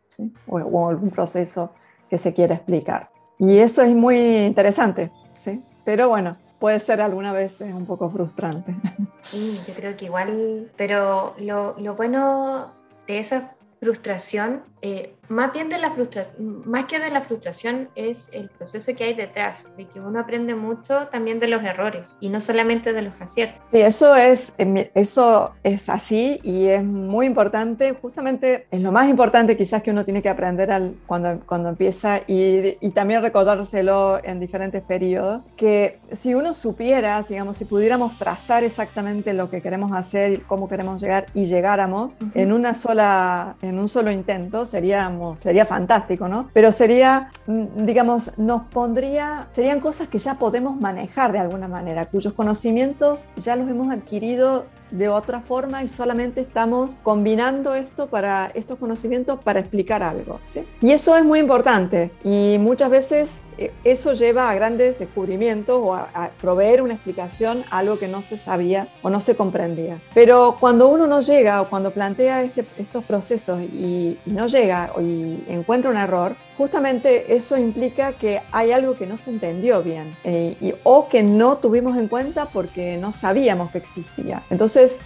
o, 0.47 0.59
o, 0.59 0.89
algún 0.89 1.11
proceso 1.11 1.73
que 2.13 2.19
se 2.19 2.35
quiere 2.35 2.53
explicar. 2.53 3.09
Y 3.39 3.57
eso 3.61 3.81
es 3.81 3.95
muy 3.95 4.19
interesante, 4.45 5.11
¿sí? 5.39 5.65
Pero 5.83 6.11
bueno, 6.11 6.37
puede 6.61 6.79
ser 6.79 7.01
alguna 7.01 7.33
vez 7.33 7.63
un 7.63 7.87
poco 7.87 8.11
frustrante. 8.11 8.75
Sí, 9.31 9.59
yo 9.67 9.73
creo 9.73 9.97
que 9.97 10.07
igual, 10.07 10.71
pero 10.77 11.35
lo, 11.39 11.75
lo 11.79 11.95
bueno 11.95 12.73
de 13.07 13.21
esa 13.21 13.55
frustración 13.81 14.63
eh, 14.83 15.15
más 15.29 15.53
bien 15.53 15.69
de 15.69 15.79
la 15.79 15.93
frustración, 15.93 16.63
más 16.67 16.87
que 16.87 16.99
de 16.99 17.11
la 17.11 17.23
frustración 17.23 17.89
es 17.95 18.29
el 18.33 18.51
proceso 18.51 18.95
que 18.95 19.05
hay 19.05 19.15
detrás, 19.15 19.65
de 19.77 19.87
que 19.87 20.01
uno 20.01 20.19
aprende 20.19 20.55
mucho 20.55 21.07
también 21.07 21.41
de 21.41 21.47
los 21.47 21.63
errores 21.63 22.07
y 22.21 22.29
no 22.29 22.41
solamente 22.41 22.93
de 22.93 23.03
los 23.03 23.15
aciertos. 23.21 23.63
Sí, 23.71 23.81
eso 23.81 24.15
es, 24.17 24.55
eso 24.95 25.53
es 25.63 25.89
así 25.89 26.41
y 26.43 26.67
es 26.67 26.85
muy 26.85 27.27
importante, 27.27 27.93
justamente 27.93 28.67
es 28.71 28.83
lo 28.83 28.93
más 28.93 29.09
importante 29.09 29.57
quizás 29.57 29.83
que 29.83 29.93
uno 29.93 30.05
tiene 30.05 30.21
que 30.21 30.29
aprender 30.29 30.71
al, 30.71 30.97
cuando, 31.07 31.41
cuando 31.47 31.71
empieza 31.71 32.21
y, 32.27 32.77
y 32.81 32.91
también 32.91 33.23
recordárselo 33.23 34.23
en 34.23 34.41
diferentes 34.41 34.83
periodos, 34.83 35.49
que 35.57 35.99
si 36.11 36.35
uno 36.35 36.53
supiera, 36.55 37.23
digamos, 37.23 37.57
si 37.57 37.65
pudiéramos 37.65 38.19
trazar 38.19 38.65
exactamente 38.65 39.33
lo 39.33 39.49
que 39.49 39.63
queremos 39.63 39.93
hacer 39.93 40.33
y 40.33 40.39
cómo 40.39 40.69
queremos 40.69 41.01
llegar 41.01 41.27
y 41.35 41.45
llegáramos 41.45 42.15
en 42.35 42.53
una 42.53 42.75
sola, 42.75 43.57
en 43.63 43.79
un 43.79 43.89
solo 43.89 44.11
intento, 44.11 44.67
seríamos, 44.73 45.39
sería 45.41 45.65
fantástico, 45.65 46.27
¿no? 46.27 46.49
Pero 46.53 46.73
sería, 46.73 47.31
mm, 47.47 47.85
digamos, 47.85 48.37
nos 48.39 48.63
pondría, 48.65 49.47
serían 49.53 49.79
cosas 49.81 50.09
que 50.09 50.19
ya 50.19 50.35
podemos 50.35 50.81
manejar 50.81 51.31
de 51.31 51.39
alguna 51.39 51.69
manera, 51.69 52.07
cuyos 52.07 52.33
conocimientos 52.33 53.29
ya 53.37 53.55
los 53.55 53.69
hemos 53.69 53.93
adquirido 53.93 54.65
de 54.93 55.09
otra 55.09 55.41
forma 55.41 55.83
y 55.83 55.89
solamente 55.89 56.41
estamos 56.41 57.01
combinando 57.03 57.75
esto 57.75 58.07
para 58.07 58.51
estos 58.55 58.79
conocimientos 58.79 59.41
para 59.43 59.61
explicar 59.61 60.03
algo. 60.03 60.39
Y 60.81 60.93
eso 60.93 61.17
es 61.17 61.25
muy 61.25 61.41
importante 61.41 62.13
y 62.23 62.57
muchas 62.61 62.91
veces 62.91 63.43
eh, 63.59 63.73
eso 63.85 64.13
lleva 64.15 64.51
a 64.51 64.55
grandes 64.55 64.99
descubrimientos 64.99 65.79
o 65.81 65.95
a, 65.95 66.31
proveer 66.41 66.83
una 66.83 66.95
explicación 66.95 67.65
a 67.71 67.79
algo 67.79 67.99
que 67.99 68.09
no 68.09 68.23
se 68.23 68.39
sabía 68.39 68.89
o 69.03 69.11
no 69.11 69.21
se 69.21 69.37
comprendía. 69.37 70.01
Pero 70.15 70.57
cuando 70.59 70.89
uno 70.89 71.07
no 71.07 71.21
llega 71.21 71.61
o 71.61 71.69
cuando 71.69 71.93
plantea 71.93 72.43
este, 72.43 72.67
estos 72.79 73.05
procesos 73.05 73.61
y, 73.61 74.19
no 74.27 74.47
llega 74.47 74.93
y 75.01 75.45
encuentra 75.49 75.91
un 75.91 75.97
error, 75.97 76.37
justamente 76.57 77.35
eso 77.35 77.57
implica 77.57 78.13
que 78.13 78.41
hay 78.53 78.73
algo 78.73 78.95
que 78.95 79.07
no 79.07 79.17
se 79.17 79.31
entendió 79.31 79.83
bien 79.83 80.17
eh, 80.25 80.57
y, 80.61 80.75
o 80.83 81.09
que 81.09 81.23
no 81.23 81.59
tuvimos 81.59 81.97
en 81.97 82.09
cuenta 82.09 82.47
porque 82.47 82.97
no 82.97 83.13
sabíamos 83.13 83.71
que 83.71 83.79
existía. 83.79 84.43
Entonces, 84.51 85.01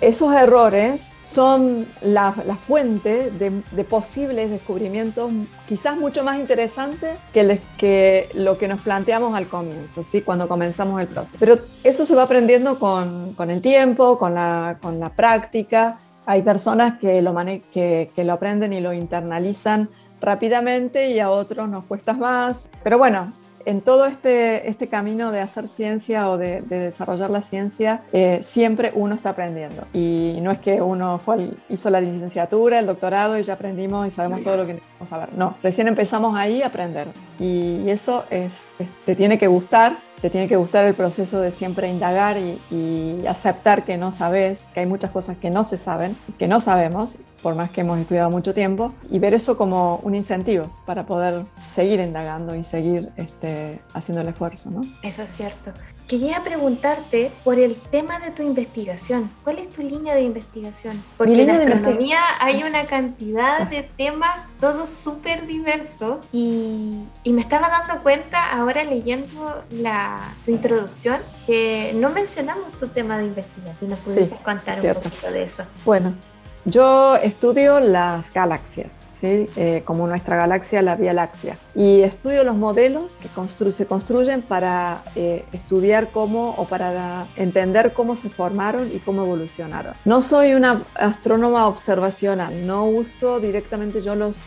esos 0.00 0.32
errores 0.34 1.12
son 1.24 1.86
la, 2.02 2.32
fuente 2.66 3.30
de, 3.30 3.84
posibles 3.84 4.50
descubrimientos 4.50 5.30
quizás 5.68 5.96
mucho 5.96 6.24
más 6.24 6.38
interesantes 6.38 7.18
que, 7.32 8.28
lo 8.34 8.58
que 8.58 8.68
nos 8.68 8.80
planteamos 8.80 9.34
al 9.34 9.46
comienzo, 9.46 10.04
¿sí? 10.04 10.22
cuando 10.22 10.48
comenzamos 10.48 11.00
el 11.00 11.06
proceso. 11.06 11.36
Pero 11.38 11.58
eso 11.84 12.04
se 12.04 12.14
va 12.14 12.24
aprendiendo 12.24 12.78
con, 12.78 13.34
el 13.48 13.62
tiempo, 13.62 14.18
con 14.18 14.34
la, 14.34 14.78
la 14.82 15.10
práctica. 15.10 15.98
Hay 16.26 16.42
personas 16.42 16.98
que 16.98 17.22
lo 17.22 18.32
aprenden 18.32 18.72
y 18.72 18.80
lo 18.80 18.92
internalizan 18.92 19.88
rápidamente 20.20 21.10
y 21.10 21.20
a 21.20 21.30
otros 21.30 21.68
nos 21.68 21.84
cuesta 21.84 22.12
más. 22.12 22.68
Pero 22.82 22.98
bueno, 22.98 23.32
en 23.66 23.80
todo 23.80 24.06
este, 24.06 24.68
este 24.68 24.88
camino 24.88 25.32
de 25.32 25.40
hacer 25.40 25.68
ciencia 25.68 26.30
o 26.30 26.38
de, 26.38 26.62
desarrollar 26.62 27.30
la 27.30 27.42
ciencia, 27.42 28.02
eh, 28.12 28.40
siempre 28.42 28.92
uno 28.94 29.14
está 29.14 29.30
aprendiendo. 29.30 29.86
Y 29.92 30.38
no 30.42 30.50
es 30.50 30.58
que 30.60 30.80
uno 30.80 31.18
fue, 31.18 31.50
hizo 31.68 31.90
la 31.90 32.00
licenciatura, 32.00 32.78
el 32.78 32.86
doctorado 32.86 33.38
y 33.38 33.42
ya 33.42 33.54
aprendimos 33.54 34.06
y 34.06 34.10
sabemos 34.10 34.42
todo 34.42 34.58
lo 34.58 34.66
que 34.66 34.74
necesitamos 34.74 35.08
saber. 35.08 35.28
No, 35.36 35.56
recién 35.62 35.88
empezamos 35.88 36.36
ahí 36.36 36.62
a 36.62 36.68
aprender. 36.68 37.08
Y, 37.38 37.88
eso 37.90 38.24
es, 38.30 38.70
te 39.04 39.16
tiene 39.16 39.38
que 39.38 39.48
gustar 39.48 39.98
te 40.20 40.28
tiene 40.28 40.48
que 40.48 40.56
gustar 40.56 40.84
el 40.84 40.92
proceso 40.92 41.40
de 41.40 41.50
siempre 41.50 41.88
indagar 41.88 42.36
y, 42.36 42.60
y, 42.70 43.26
aceptar 43.26 43.86
que 43.86 43.96
no 43.96 44.12
sabes, 44.12 44.68
que 44.74 44.80
hay 44.80 44.86
muchas 44.86 45.10
cosas 45.12 45.38
que 45.38 45.48
no 45.48 45.64
se 45.64 45.78
saben, 45.78 46.14
que 46.38 46.46
no 46.46 46.60
sabemos, 46.60 47.16
por 47.42 47.54
más 47.54 47.70
que 47.70 47.80
hemos 47.80 47.98
estudiado 47.98 48.30
mucho 48.30 48.54
tiempo, 48.54 48.92
y 49.10 49.18
ver 49.18 49.34
eso 49.34 49.56
como 49.56 49.96
un 50.02 50.14
incentivo 50.14 50.70
para 50.86 51.06
poder 51.06 51.44
seguir 51.68 52.00
indagando 52.00 52.54
y 52.54 52.64
seguir 52.64 53.10
este, 53.16 53.80
haciendo 53.94 54.22
el 54.22 54.28
esfuerzo. 54.28 54.70
¿no? 54.70 54.82
Eso 55.02 55.22
es 55.22 55.30
cierto. 55.30 55.72
Quería 56.10 56.42
preguntarte 56.42 57.30
por 57.44 57.60
el 57.60 57.76
tema 57.76 58.18
de 58.18 58.32
tu 58.32 58.42
investigación. 58.42 59.30
¿Cuál 59.44 59.60
es 59.60 59.68
tu 59.68 59.80
línea 59.80 60.12
de 60.12 60.22
investigación? 60.22 61.00
Porque 61.16 61.40
en 61.40 61.50
astronomía 61.50 62.18
hay 62.40 62.64
una 62.64 62.84
cantidad 62.86 63.70
de 63.70 63.84
temas, 63.96 64.48
todos 64.58 64.90
súper 64.90 65.46
diversos, 65.46 66.16
y, 66.32 67.04
y, 67.22 67.32
me 67.32 67.40
estaba 67.40 67.68
dando 67.68 68.02
cuenta 68.02 68.50
ahora 68.50 68.82
leyendo 68.82 69.62
la, 69.70 70.34
tu 70.44 70.50
introducción 70.50 71.20
que 71.46 71.92
no 71.94 72.10
mencionamos 72.10 72.72
tu 72.72 72.88
tema 72.88 73.16
de 73.18 73.26
investigación. 73.26 73.76
Si 73.78 73.86
nos 73.86 73.98
pudieses 74.00 74.40
contar 74.40 74.80
un 74.80 74.94
poquito 74.94 75.30
de 75.30 75.44
eso. 75.44 75.62
Bueno, 75.84 76.14
yo 76.64 77.16
estudio 77.16 77.80
las 77.80 78.32
galaxias, 78.32 78.92
¿sí? 79.12 79.48
Eh, 79.56 79.82
como 79.84 80.06
nuestra 80.06 80.36
galaxia, 80.36 80.82
la 80.82 80.96
Vía 80.96 81.12
Láctea. 81.12 81.56
Y 81.74 82.02
estudio 82.02 82.44
los 82.44 82.56
modelos 82.56 83.20
que 83.20 83.72
se 83.72 83.86
construyen 83.86 84.42
para 84.42 85.02
eh, 85.16 85.44
estudiar 85.52 86.10
cómo 86.10 86.54
o 86.56 86.66
para 86.66 87.26
entender 87.36 87.92
cómo 87.92 88.16
se 88.16 88.28
formaron 88.28 88.90
y 88.94 88.98
cómo 88.98 89.22
evolucionaron. 89.22 89.94
No 90.04 90.22
soy 90.22 90.54
una 90.54 90.82
astrónoma 90.94 91.66
observacional, 91.66 92.66
no 92.66 92.84
uso 92.84 93.40
directamente 93.40 94.02
yo 94.02 94.14
los, 94.14 94.44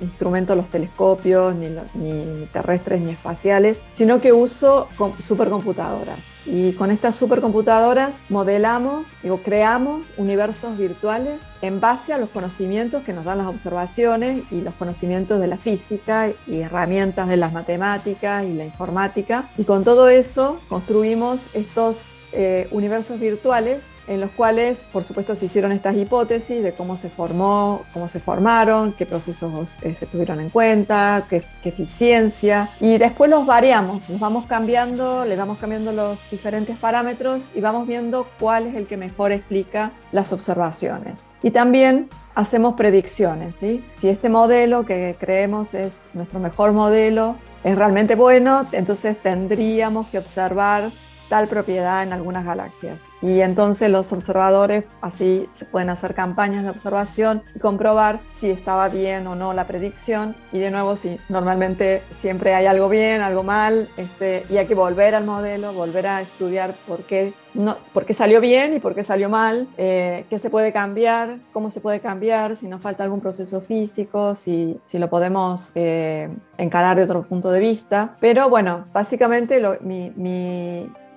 instrumentos, 0.00 0.56
los 0.56 0.68
telescopios, 0.68 1.54
ni 1.54 2.46
terrestres 2.52 3.00
ni 3.00 3.12
espaciales, 3.12 3.82
sino 3.92 4.20
que 4.20 4.32
uso 4.32 4.88
supercomputadoras 5.18 6.35
y 6.46 6.72
con 6.72 6.90
estas 6.90 7.16
supercomputadoras 7.16 8.22
modelamos 8.28 9.08
o 9.28 9.38
creamos 9.38 10.12
universos 10.16 10.76
virtuales 10.78 11.40
en 11.62 11.80
base 11.80 12.12
a 12.12 12.18
los 12.18 12.30
conocimientos 12.30 13.02
que 13.02 13.12
nos 13.12 13.24
dan 13.24 13.38
las 13.38 13.48
observaciones 13.48 14.44
y 14.50 14.60
los 14.60 14.74
conocimientos 14.74 15.40
de 15.40 15.48
la 15.48 15.56
física 15.56 16.30
y 16.46 16.60
herramientas 16.60 17.28
de 17.28 17.36
las 17.36 17.52
matemáticas 17.52 18.44
y 18.44 18.52
la 18.52 18.64
informática. 18.64 19.44
Y 19.58 19.64
con 19.64 19.84
todo 19.84 20.08
eso 20.08 20.60
construimos 20.68 21.42
estos 21.54 22.15
eh, 22.32 22.68
universos 22.70 23.18
virtuales 23.20 23.86
en 24.08 24.20
los 24.20 24.30
cuales, 24.30 24.86
por 24.92 25.04
supuesto, 25.04 25.34
se 25.34 25.46
hicieron 25.46 25.72
estas 25.72 25.96
hipótesis 25.96 26.62
de 26.62 26.72
cómo 26.72 26.96
se 26.96 27.08
formó, 27.08 27.82
cómo 27.92 28.08
se 28.08 28.20
formaron, 28.20 28.92
qué 28.92 29.06
procesos 29.06 29.78
eh, 29.82 29.94
se 29.94 30.06
tuvieron 30.06 30.40
en 30.40 30.50
cuenta, 30.50 31.26
qué, 31.28 31.42
qué, 31.62 31.70
eficiencia, 31.70 32.70
y 32.80 32.98
después 32.98 33.30
los 33.30 33.46
variamos, 33.46 34.08
los 34.08 34.20
vamos 34.20 34.46
cambiando, 34.46 35.24
le 35.24 35.36
vamos 35.36 35.58
cambiando 35.58 35.92
los 35.92 36.18
diferentes 36.30 36.76
parámetros 36.76 37.52
y 37.54 37.60
vamos 37.60 37.86
viendo 37.86 38.26
cuál 38.38 38.66
es 38.66 38.74
el 38.74 38.86
que 38.86 38.96
mejor 38.96 39.32
explica 39.32 39.92
las 40.12 40.32
observaciones. 40.32 41.26
Y 41.42 41.50
también 41.50 42.08
hacemos 42.34 42.74
predicciones, 42.74 43.56
¿sí? 43.56 43.84
Si 43.96 44.08
este 44.08 44.28
modelo 44.28 44.84
que 44.84 45.16
creemos 45.18 45.74
es 45.74 46.02
nuestro 46.12 46.38
mejor 46.38 46.72
modelo, 46.72 47.36
es 47.64 47.76
realmente 47.76 48.14
bueno, 48.14 48.66
entonces 48.72 49.20
tendríamos 49.20 50.06
que 50.08 50.18
observar 50.18 50.90
tal 51.28 51.48
propiedad 51.48 52.02
en 52.02 52.12
algunas 52.12 52.44
galaxias. 52.44 53.04
Y 53.22 53.40
entonces 53.40 53.90
los 53.90 54.12
observadores 54.12 54.84
así 55.00 55.48
se 55.52 55.64
pueden 55.64 55.90
hacer 55.90 56.14
campañas 56.14 56.64
de 56.64 56.70
observación 56.70 57.42
y 57.54 57.58
comprobar 57.58 58.20
si 58.32 58.50
estaba 58.50 58.88
bien 58.88 59.26
o 59.26 59.34
no 59.34 59.54
la 59.54 59.66
predicción. 59.66 60.34
Y 60.52 60.58
de 60.58 60.70
nuevo, 60.70 60.96
si 60.96 61.18
normalmente 61.28 62.02
siempre 62.10 62.54
hay 62.54 62.66
algo 62.66 62.88
bien, 62.88 63.22
algo 63.22 63.42
mal, 63.42 63.88
este, 63.96 64.44
y 64.50 64.58
hay 64.58 64.66
que 64.66 64.74
volver 64.74 65.14
al 65.14 65.24
modelo, 65.24 65.72
volver 65.72 66.06
a 66.06 66.22
estudiar 66.22 66.74
por 66.86 67.04
qué, 67.04 67.32
no, 67.54 67.76
por 67.92 68.04
qué 68.04 68.12
salió 68.12 68.40
bien 68.40 68.74
y 68.74 68.80
por 68.80 68.94
qué 68.94 69.02
salió 69.02 69.28
mal, 69.28 69.66
eh, 69.78 70.26
qué 70.28 70.38
se 70.38 70.50
puede 70.50 70.72
cambiar, 70.72 71.38
cómo 71.52 71.70
se 71.70 71.80
puede 71.80 72.00
cambiar, 72.00 72.56
si 72.56 72.68
nos 72.68 72.82
falta 72.82 73.02
algún 73.02 73.20
proceso 73.20 73.60
físico, 73.60 74.34
si, 74.34 74.78
si 74.84 74.98
lo 74.98 75.08
podemos 75.08 75.70
eh, 75.74 76.28
encarar 76.58 76.96
de 76.96 77.04
otro 77.04 77.22
punto 77.22 77.50
de 77.50 77.60
vista. 77.60 78.16
Pero 78.20 78.48
bueno, 78.50 78.84
básicamente 78.92 79.62
mi 79.80 80.12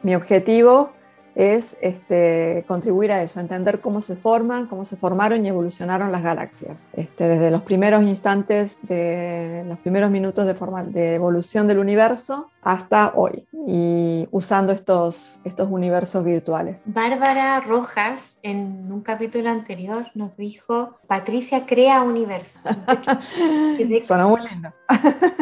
mi 0.03 0.15
objetivo 0.15 0.91
es 1.35 1.77
este, 1.81 2.63
contribuir 2.67 3.11
a 3.11 3.23
eso, 3.23 3.39
entender 3.39 3.79
cómo 3.79 4.01
se 4.01 4.15
forman, 4.15 4.67
cómo 4.67 4.85
se 4.85 4.95
formaron 4.95 5.45
y 5.45 5.49
evolucionaron 5.49 6.11
las 6.11 6.23
galaxias, 6.23 6.89
este, 6.93 7.27
desde 7.27 7.51
los 7.51 7.61
primeros 7.63 8.03
instantes, 8.03 8.77
de 8.87 9.63
los 9.67 9.79
primeros 9.79 10.11
minutos 10.11 10.45
de, 10.45 10.53
forma, 10.53 10.83
de 10.83 11.15
evolución 11.15 11.67
del 11.67 11.79
universo 11.79 12.49
hasta 12.61 13.13
hoy, 13.15 13.47
y 13.67 14.27
usando 14.31 14.73
estos, 14.73 15.39
estos 15.45 15.69
universos 15.69 16.25
virtuales. 16.25 16.83
Bárbara 16.85 17.61
Rojas, 17.61 18.37
en 18.43 18.91
un 18.91 19.01
capítulo 19.01 19.49
anterior, 19.49 20.07
nos 20.15 20.35
dijo, 20.35 20.97
Patricia 21.07 21.65
crea 21.65 22.01
universo. 22.01 22.59
sonó 24.01 24.29
muy 24.29 24.41
lindo. 24.41 24.73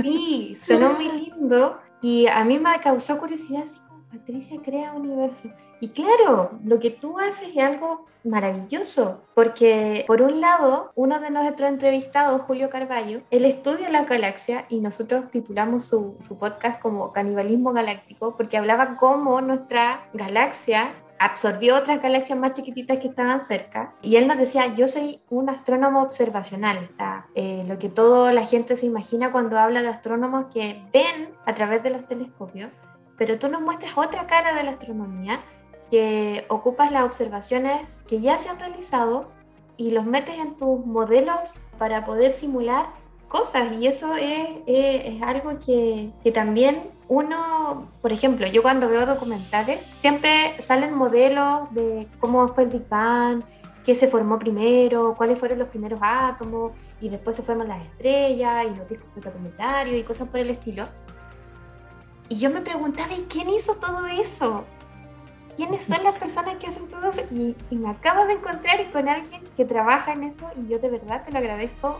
sí, 0.02 0.58
sonó 0.60 0.94
muy 0.94 1.12
lindo, 1.12 1.78
y 2.02 2.28
a 2.28 2.44
mí 2.44 2.60
me 2.60 2.80
causó 2.80 3.18
curiosidad, 3.18 3.66
Patricia 4.12 4.58
crea 4.64 4.94
universo. 4.94 5.50
Y 5.80 5.90
claro, 5.90 6.52
lo 6.64 6.80
que 6.80 6.90
tú 6.90 7.20
haces 7.20 7.50
es 7.56 7.64
algo 7.64 8.06
maravilloso, 8.24 9.22
porque 9.36 10.06
por 10.08 10.22
un 10.22 10.42
lado, 10.42 10.92
uno 10.96 11.20
de 11.20 11.30
nuestros 11.30 11.70
entrevistados, 11.70 12.42
Julio 12.44 12.70
Carballo, 12.70 13.22
él 13.30 13.46
estudia 13.46 13.90
la 13.90 14.04
galaxia 14.06 14.66
y 14.70 14.80
nosotros 14.80 15.30
titulamos 15.32 15.86
su, 15.86 16.18
su 16.22 16.38
podcast 16.38 16.82
como 16.82 17.12
Canibalismo 17.12 17.74
Galáctico, 17.74 18.36
porque 18.36 18.58
hablaba 18.58 18.98
cómo 18.98 19.40
nuestra 19.42 20.10
galaxia 20.14 20.94
absorbió 21.20 21.76
otras 21.76 22.02
galaxias 22.02 22.38
más 22.38 22.54
chiquititas 22.54 23.00
que 23.00 23.08
estaban 23.08 23.44
cerca. 23.44 23.94
Y 24.02 24.16
él 24.16 24.28
nos 24.28 24.38
decía, 24.38 24.74
yo 24.76 24.88
soy 24.88 25.22
un 25.30 25.50
astrónomo 25.50 26.02
observacional, 26.02 26.90
eh, 27.36 27.64
lo 27.68 27.78
que 27.80 27.90
toda 27.90 28.34
la 28.34 28.46
gente 28.46 28.78
se 28.78 28.86
imagina 28.86 29.32
cuando 29.32 29.58
habla 29.58 29.82
de 29.82 29.90
astrónomos 29.90 30.48
que 30.54 30.82
ven 30.94 31.30
a 31.46 31.54
través 31.54 31.84
de 31.84 31.92
los 31.92 32.08
telescopios, 32.08 32.72
pero 33.18 33.40
tú 33.40 33.48
nos 33.50 33.62
muestras 33.62 33.98
otra 33.98 34.28
cara 34.28 34.54
de 34.54 34.64
la 34.64 34.72
astronomía 34.72 35.40
que 35.90 36.46
ocupas 36.50 36.92
las 36.92 37.04
observaciones 37.04 38.04
que 38.08 38.22
ya 38.22 38.38
se 38.38 38.50
han 38.50 38.60
realizado 38.60 39.32
y 39.78 39.92
los 39.92 40.06
metes 40.06 40.36
en 40.36 40.58
tus 40.58 40.86
modelos 40.86 41.54
para 41.78 42.06
poder 42.06 42.34
simular 42.34 42.88
cosas 43.28 43.74
y 43.74 43.88
eso 43.88 44.16
es, 44.16 44.50
es, 44.66 45.22
algo 45.22 45.60
que, 45.60 46.12
que, 46.24 46.32
también 46.32 46.84
uno, 47.10 47.88
por 48.02 48.12
ejemplo, 48.12 48.48
yo 48.48 48.62
cuando 48.62 48.90
veo 48.90 49.06
documentales 49.06 49.82
siempre 50.00 50.62
salen 50.62 50.94
modelos 50.94 51.74
de 51.74 52.08
cómo 52.20 52.48
fue 52.48 52.64
el 52.64 52.70
Big 52.70 52.88
Bang, 52.88 53.44
qué 53.86 53.96
se 53.96 54.08
formó 54.08 54.40
primero, 54.40 55.14
cuáles 55.16 55.40
fueron 55.40 55.60
los 55.60 55.68
primeros 55.70 56.00
átomos 56.02 56.72
y 57.00 57.10
después 57.10 57.36
se 57.36 57.44
forman 57.44 57.68
las 57.68 57.86
estrellas 57.86 58.66
y 58.66 58.78
los 58.78 58.90
discos 58.90 59.24
documentarios 59.24 59.96
y 59.96 60.04
cosas 60.04 60.28
por 60.30 60.40
el 60.40 60.50
estilo. 60.50 60.86
Y 62.30 62.38
yo 62.40 62.50
me 62.50 62.62
preguntaba, 62.62 63.14
¿y 63.14 63.26
quién 63.30 63.50
hizo 63.50 63.76
todo 63.76 64.06
eso? 64.08 64.66
¿Quiénes 65.58 65.86
son 65.86 66.04
las 66.04 66.16
personas 66.20 66.56
que 66.58 66.68
hacen 66.68 66.88
todo 66.88 67.10
eso? 67.10 67.22
Y, 67.32 67.76
me 67.76 67.90
acabo 67.90 68.26
de 68.26 68.34
encontrar 68.34 68.92
con 68.92 69.10
alguien 69.10 69.42
que 69.58 69.66
trabaja 69.66 70.14
en 70.14 70.26
eso 70.26 70.46
y 70.56 70.70
yo 70.70 70.78
de 70.78 70.92
verdad 70.92 71.24
te 71.26 71.32
lo 71.32 71.40
agradezco 71.40 71.98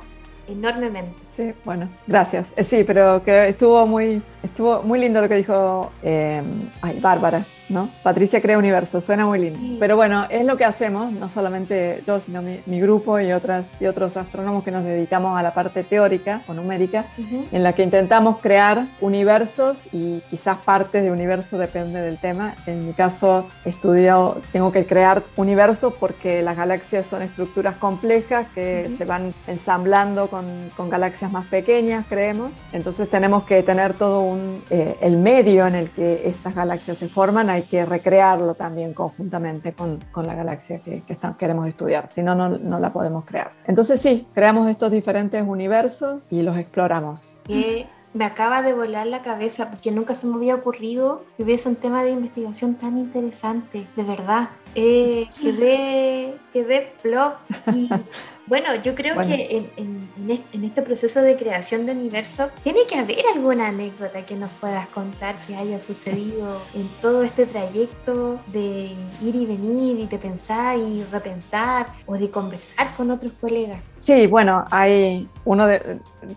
enormemente. 0.48 1.12
Sí, 1.28 1.52
bueno, 1.66 1.90
gracias. 2.06 2.54
Eh, 2.56 2.64
sí, 2.64 2.84
pero 2.84 3.24
que 3.24 3.48
estuvo 3.50 3.88
muy, 3.88 4.22
estuvo 4.44 4.84
muy 4.84 5.00
lindo 5.00 5.22
lo 5.22 5.28
que 5.28 5.36
dijo 5.36 5.92
eh, 6.04 6.44
ay, 6.84 7.00
Bárbara. 7.02 7.44
¿No? 7.70 7.90
Patricia 8.04 8.42
crea 8.42 8.58
universo, 8.58 9.02
suena 9.02 9.26
muy 9.26 9.40
lindo. 9.40 9.60
Pero 9.80 9.96
bueno, 9.96 10.26
es 10.30 10.46
lo 10.46 10.58
que 10.58 10.66
hacemos, 10.66 11.12
no 11.12 11.30
solamente 11.30 12.04
yo, 12.06 12.20
sino 12.20 12.42
mi, 12.42 12.60
mi, 12.66 12.80
grupo 12.80 13.20
y, 13.20 13.32
otras, 13.32 13.82
y 13.82 13.86
otros 13.86 14.18
astrónomos 14.18 14.64
que 14.64 14.72
nos 14.72 14.84
dedicamos 14.84 15.38
a 15.38 15.44
la 15.44 15.54
parte 15.54 15.84
teórica 15.84 16.42
o 16.48 16.54
numérica, 16.54 17.06
uh 17.18 17.22
-huh. 17.22 17.48
en 17.52 17.64
la 17.64 17.74
que 17.74 17.84
intentamos 17.84 18.38
crear 18.40 18.88
universos 19.02 19.90
y 19.92 20.22
quizás 20.30 20.58
partes 20.60 21.04
de 21.04 21.12
universo 21.12 21.58
depende 21.58 22.02
del 22.02 22.18
tema. 22.18 22.56
En 22.66 22.88
mi 22.88 22.94
caso, 22.94 23.48
estudio, 23.66 24.38
tengo 24.52 24.72
que 24.72 24.86
crear 24.86 25.24
universos 25.36 25.94
porque 26.00 26.42
las 26.42 26.56
galaxias 26.56 27.06
son 27.06 27.22
estructuras 27.22 27.76
complejas 27.76 28.48
que 28.54 28.86
uh 28.86 28.90
-huh. 28.90 28.98
se 28.98 29.06
van 29.06 29.34
ensamblando 29.48 30.28
con, 30.30 30.46
con, 30.76 30.90
galaxias 30.90 31.32
más 31.32 31.46
pequeñas, 31.48 32.06
creemos. 32.08 32.62
Entonces 32.72 33.10
tenemos 33.10 33.44
que 33.44 33.62
tener 33.64 33.94
todo 33.94 34.22
un, 34.22 34.64
eh, 34.70 34.96
el 35.02 35.18
medio 35.18 35.68
en 35.68 35.76
el 35.76 35.90
que 35.90 36.24
estas 36.26 36.56
galaxias 36.56 36.98
se 36.98 37.08
forman 37.10 37.50
hay 37.58 37.64
que 37.64 37.86
recrearlo 37.86 38.56
también 38.56 38.94
conjuntamente 38.94 39.74
con, 39.74 40.00
con 40.12 40.28
la 40.28 40.36
galaxia 40.36 40.80
que, 40.80 41.02
que 41.02 41.18
queremos 41.38 41.68
estudiar, 41.68 42.10
si 42.10 42.24
no, 42.24 42.36
no, 42.36 42.80
la 42.80 42.94
podemos 42.94 43.26
crear. 43.26 43.52
Entonces 43.66 44.00
sí, 44.00 44.28
creamos 44.34 44.70
estos 44.70 44.92
diferentes 44.92 45.44
universos 45.46 46.28
y 46.32 46.42
los 46.42 46.58
exploramos. 46.58 47.40
Que 47.46 47.88
me 48.14 48.26
acaba 48.26 48.62
de 48.62 48.74
volar 48.74 49.08
la 49.08 49.22
cabeza 49.22 49.70
porque 49.70 49.92
nunca 49.92 50.16
se 50.16 50.28
me 50.28 50.36
había 50.36 50.56
ocurrido 50.56 51.24
que 51.36 51.44
hubiese 51.44 51.70
un 51.70 51.76
tema 51.76 52.04
de 52.04 52.12
investigación 52.12 52.76
tan 52.76 52.98
interesante, 52.98 53.86
de 53.96 54.04
verdad. 54.04 54.50
Eh, 54.80 55.28
quedé, 55.42 56.36
quedé 56.54 56.94
flop 57.02 57.34
y 57.74 57.90
bueno, 58.46 58.76
yo 58.84 58.94
creo 58.94 59.16
bueno. 59.16 59.36
que 59.36 59.58
en, 59.58 59.72
en, 59.76 60.44
en, 60.54 60.64
este 60.64 60.84
proceso 60.84 61.20
de 61.24 61.36
creación 61.36 61.88
de 61.88 61.94
universo 61.94 62.50
tiene 62.62 62.86
que 62.86 62.96
haber 62.96 63.26
alguna 63.34 63.70
anécdota 63.70 64.24
que 64.24 64.36
nos 64.36 64.52
puedas 64.52 64.88
contar 64.90 65.36
que 65.48 65.56
haya 65.56 65.82
sucedido 65.82 66.62
en 66.76 66.88
todo 67.02 67.24
este 67.24 67.48
trayecto 67.48 68.38
de 68.54 68.96
ir 69.20 69.36
y 69.36 69.48
venir 69.48 70.00
y 70.00 70.06
de 70.06 70.18
pensar 70.20 70.78
y 70.78 71.04
repensar 71.12 71.88
o 72.06 72.14
de 72.14 72.30
conversar 72.30 72.96
con 72.96 73.10
otros 73.10 73.32
colegas. 73.32 73.80
Sí, 73.98 74.28
bueno, 74.28 74.64
hay 74.70 75.28
uno 75.44 75.66
de, 75.66 75.82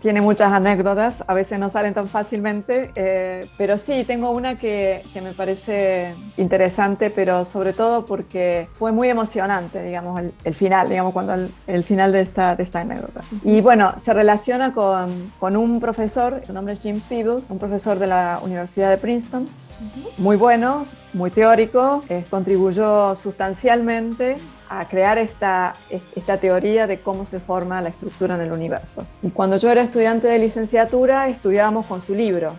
tiene 0.01 0.19
muchas 0.19 0.51
anécdotas, 0.51 1.23
a 1.27 1.33
veces 1.35 1.59
no 1.59 1.69
salen 1.69 1.93
tan 1.93 2.07
fácilmente, 2.07 2.91
eh, 2.95 3.45
pero 3.57 3.77
sí, 3.77 4.03
tengo 4.03 4.31
una 4.31 4.57
que, 4.57 5.03
que, 5.13 5.21
me 5.21 5.33
parece 5.33 6.15
interesante, 6.37 7.11
pero 7.11 7.45
sobre 7.45 7.73
todo 7.73 8.03
porque 8.05 8.30
fue 8.77 8.91
muy 8.91 9.09
emocionante, 9.09 9.83
digamos, 9.83 10.19
el, 10.19 10.33
el 10.43 10.55
final, 10.55 10.89
digamos, 10.89 11.13
cuando 11.13 11.33
el, 11.33 11.51
el 11.67 11.83
final 11.83 12.11
de 12.11 12.21
esta, 12.21 12.55
de 12.55 12.63
esta 12.63 12.81
anécdota. 12.81 13.21
Y 13.43 13.61
bueno, 13.61 13.93
se 13.97 14.13
relaciona 14.13 14.73
con, 14.73 15.31
con 15.39 15.55
un 15.57 15.79
profesor, 15.79 16.41
su 16.45 16.53
nombre 16.53 16.73
es 16.73 16.81
James 16.81 17.03
Peebles, 17.03 17.43
un 17.49 17.59
profesor 17.59 17.99
de 17.99 18.07
la 18.07 18.39
Universidad 18.43 18.89
de 18.89 18.97
Princeton, 18.97 19.47
muy 20.17 20.37
bueno, 20.37 20.85
muy 21.13 21.31
teórico, 21.31 22.01
eh, 22.07 22.23
contribuyó 22.29 23.15
sustancialmente 23.15 24.37
a 24.69 24.87
crear 24.87 25.17
esta, 25.17 25.73
esta 26.15 26.37
teoría 26.37 26.87
de 26.87 26.99
cómo 27.01 27.25
se 27.25 27.39
forma 27.39 27.81
la 27.81 27.89
estructura 27.89 28.35
en 28.35 28.41
el 28.41 28.51
universo. 28.51 29.05
Y 29.21 29.29
cuando 29.31 29.57
yo 29.57 29.69
era 29.69 29.81
estudiante 29.81 30.27
de 30.27 30.39
licenciatura, 30.39 31.27
estudiábamos 31.27 31.87
con 31.87 31.99
su 31.99 32.13
libro, 32.13 32.53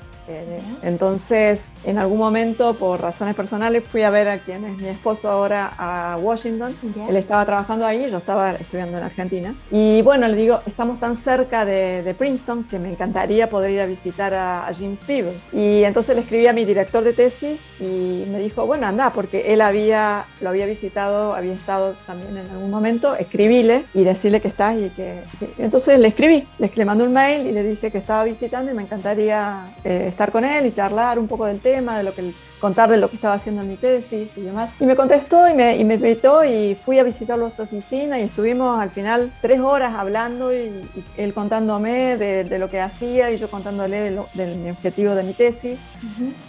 entonces, 0.83 1.71
en 1.85 1.99
algún 1.99 2.18
momento, 2.18 2.75
por 2.75 3.01
razones 3.01 3.35
personales, 3.35 3.85
fui 3.85 4.03
a 4.03 4.11
ver 4.11 4.29
a 4.29 4.38
quien 4.38 4.64
es 4.64 4.77
mi 4.77 4.88
esposo 4.88 5.31
ahora 5.31 5.73
a 5.79 6.16
Washington. 6.21 6.75
Él 7.09 7.16
estaba 7.16 7.45
trabajando 7.45 7.87
ahí, 7.87 8.11
yo 8.11 8.18
estaba 8.18 8.53
estudiando 8.53 8.99
en 8.99 9.05
Argentina. 9.05 9.55
Y 9.71 10.03
bueno, 10.03 10.29
le 10.29 10.37
digo, 10.37 10.61
estamos 10.66 11.01
tan 11.01 11.16
cerca 11.16 11.64
de, 11.64 12.03
de 12.03 12.14
Princeton 12.14 12.64
que 12.64 12.79
me 12.79 12.90
encantaría 12.90 13.51
poder 13.51 13.71
ir 13.71 13.81
a 13.81 13.87
visitar 13.87 14.35
a, 14.35 14.66
a, 14.66 14.75
James 14.75 15.01
Peebles. 15.07 15.37
Y 15.53 15.85
entonces 15.85 16.14
le 16.14 16.23
escribí 16.23 16.47
a 16.47 16.53
mi 16.53 16.64
director 16.64 17.05
de 17.05 17.12
tesis 17.12 17.62
y 17.81 18.25
me 18.29 18.38
dijo, 18.38 18.66
bueno, 18.66 18.87
anda, 18.87 19.11
porque 19.11 19.53
él 19.53 19.61
había, 19.61 20.27
lo 20.40 20.51
había 20.51 20.66
visitado, 20.66 21.35
había 21.35 21.55
estado 21.55 21.95
también 22.07 22.37
en 22.37 22.49
algún 22.49 22.71
momento, 22.71 23.16
escribíle 23.16 23.85
y 23.95 24.05
decirle 24.05 24.40
que 24.40 24.49
estás 24.49 24.79
y 24.79 24.88
que... 24.90 25.23
que... 25.38 25.53
Entonces 25.59 25.99
le 25.99 26.09
escribí, 26.09 26.45
le, 26.59 26.71
le 26.75 26.85
mandé 26.85 27.05
un 27.05 27.12
mail 27.12 27.47
y 27.47 27.53
le 27.53 27.62
dije 27.62 27.90
que 27.90 27.99
estaba 27.99 28.25
visitando 28.25 28.71
y 28.71 28.75
me 28.75 28.83
encantaría... 28.83 29.64
Eh, 29.85 30.11
estar 30.12 30.21
con 30.30 30.44
él 30.44 30.66
y 30.66 30.72
charlar 30.72 31.18
un 31.18 31.26
poco 31.26 31.46
del 31.46 31.61
tema, 31.61 31.98
de 31.98 32.04
lo 32.04 32.14
que 32.14 32.32
contarle 32.62 32.96
lo 32.96 33.11
que 33.11 33.16
estaba 33.16 33.35
haciendo 33.35 33.62
en 33.62 33.68
mi 33.68 33.77
tesis 33.77 34.38
y 34.38 34.42
demás. 34.42 34.72
Y 34.79 34.87
me 34.87 34.94
contestó 34.94 35.48
y 35.48 35.53
me, 35.53 35.77
y 35.77 35.85
me 35.85 35.94
invitó 35.94 36.44
y 36.44 36.77
fui 36.77 37.01
a 37.01 37.03
visitarlo 37.03 37.46
a 37.46 37.51
su 37.51 37.61
oficina 37.61 38.20
y 38.20 38.22
estuvimos 38.22 38.79
al 38.79 38.90
final 38.90 39.33
tres 39.42 39.59
horas 39.59 39.94
hablando 39.94 40.55
y, 40.55 40.88
él 41.16 41.35
contándome 41.35 42.16
de, 42.16 42.59
lo 42.59 42.68
que 42.68 42.81
hacía 42.81 43.33
y 43.33 43.38
yo 43.38 43.51
contándole 43.51 44.12
de, 44.35 44.57
mi 44.57 44.70
objetivo 44.70 45.16
de 45.16 45.25
mi 45.25 45.33
tesis. 45.33 45.81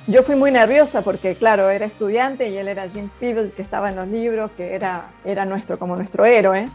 Yo 0.06 0.22
fui 0.22 0.36
muy 0.36 0.52
nerviosa 0.52 1.02
porque, 1.02 1.36
claro, 1.36 1.72
era 1.72 1.88
estudiante 1.88 2.48
y 2.48 2.58
él 2.58 2.68
era 2.68 2.88
James 2.88 3.14
Peebles, 3.20 3.52
que 3.54 3.64
estaba 3.64 3.90
en 3.90 3.96
los 3.96 4.08
libros, 4.08 4.52
que 4.56 4.76
era, 4.76 5.10
era 5.26 5.46
nuestro, 5.46 5.80
como 5.80 5.96
nuestro 5.96 6.26
héroe. 6.26 6.70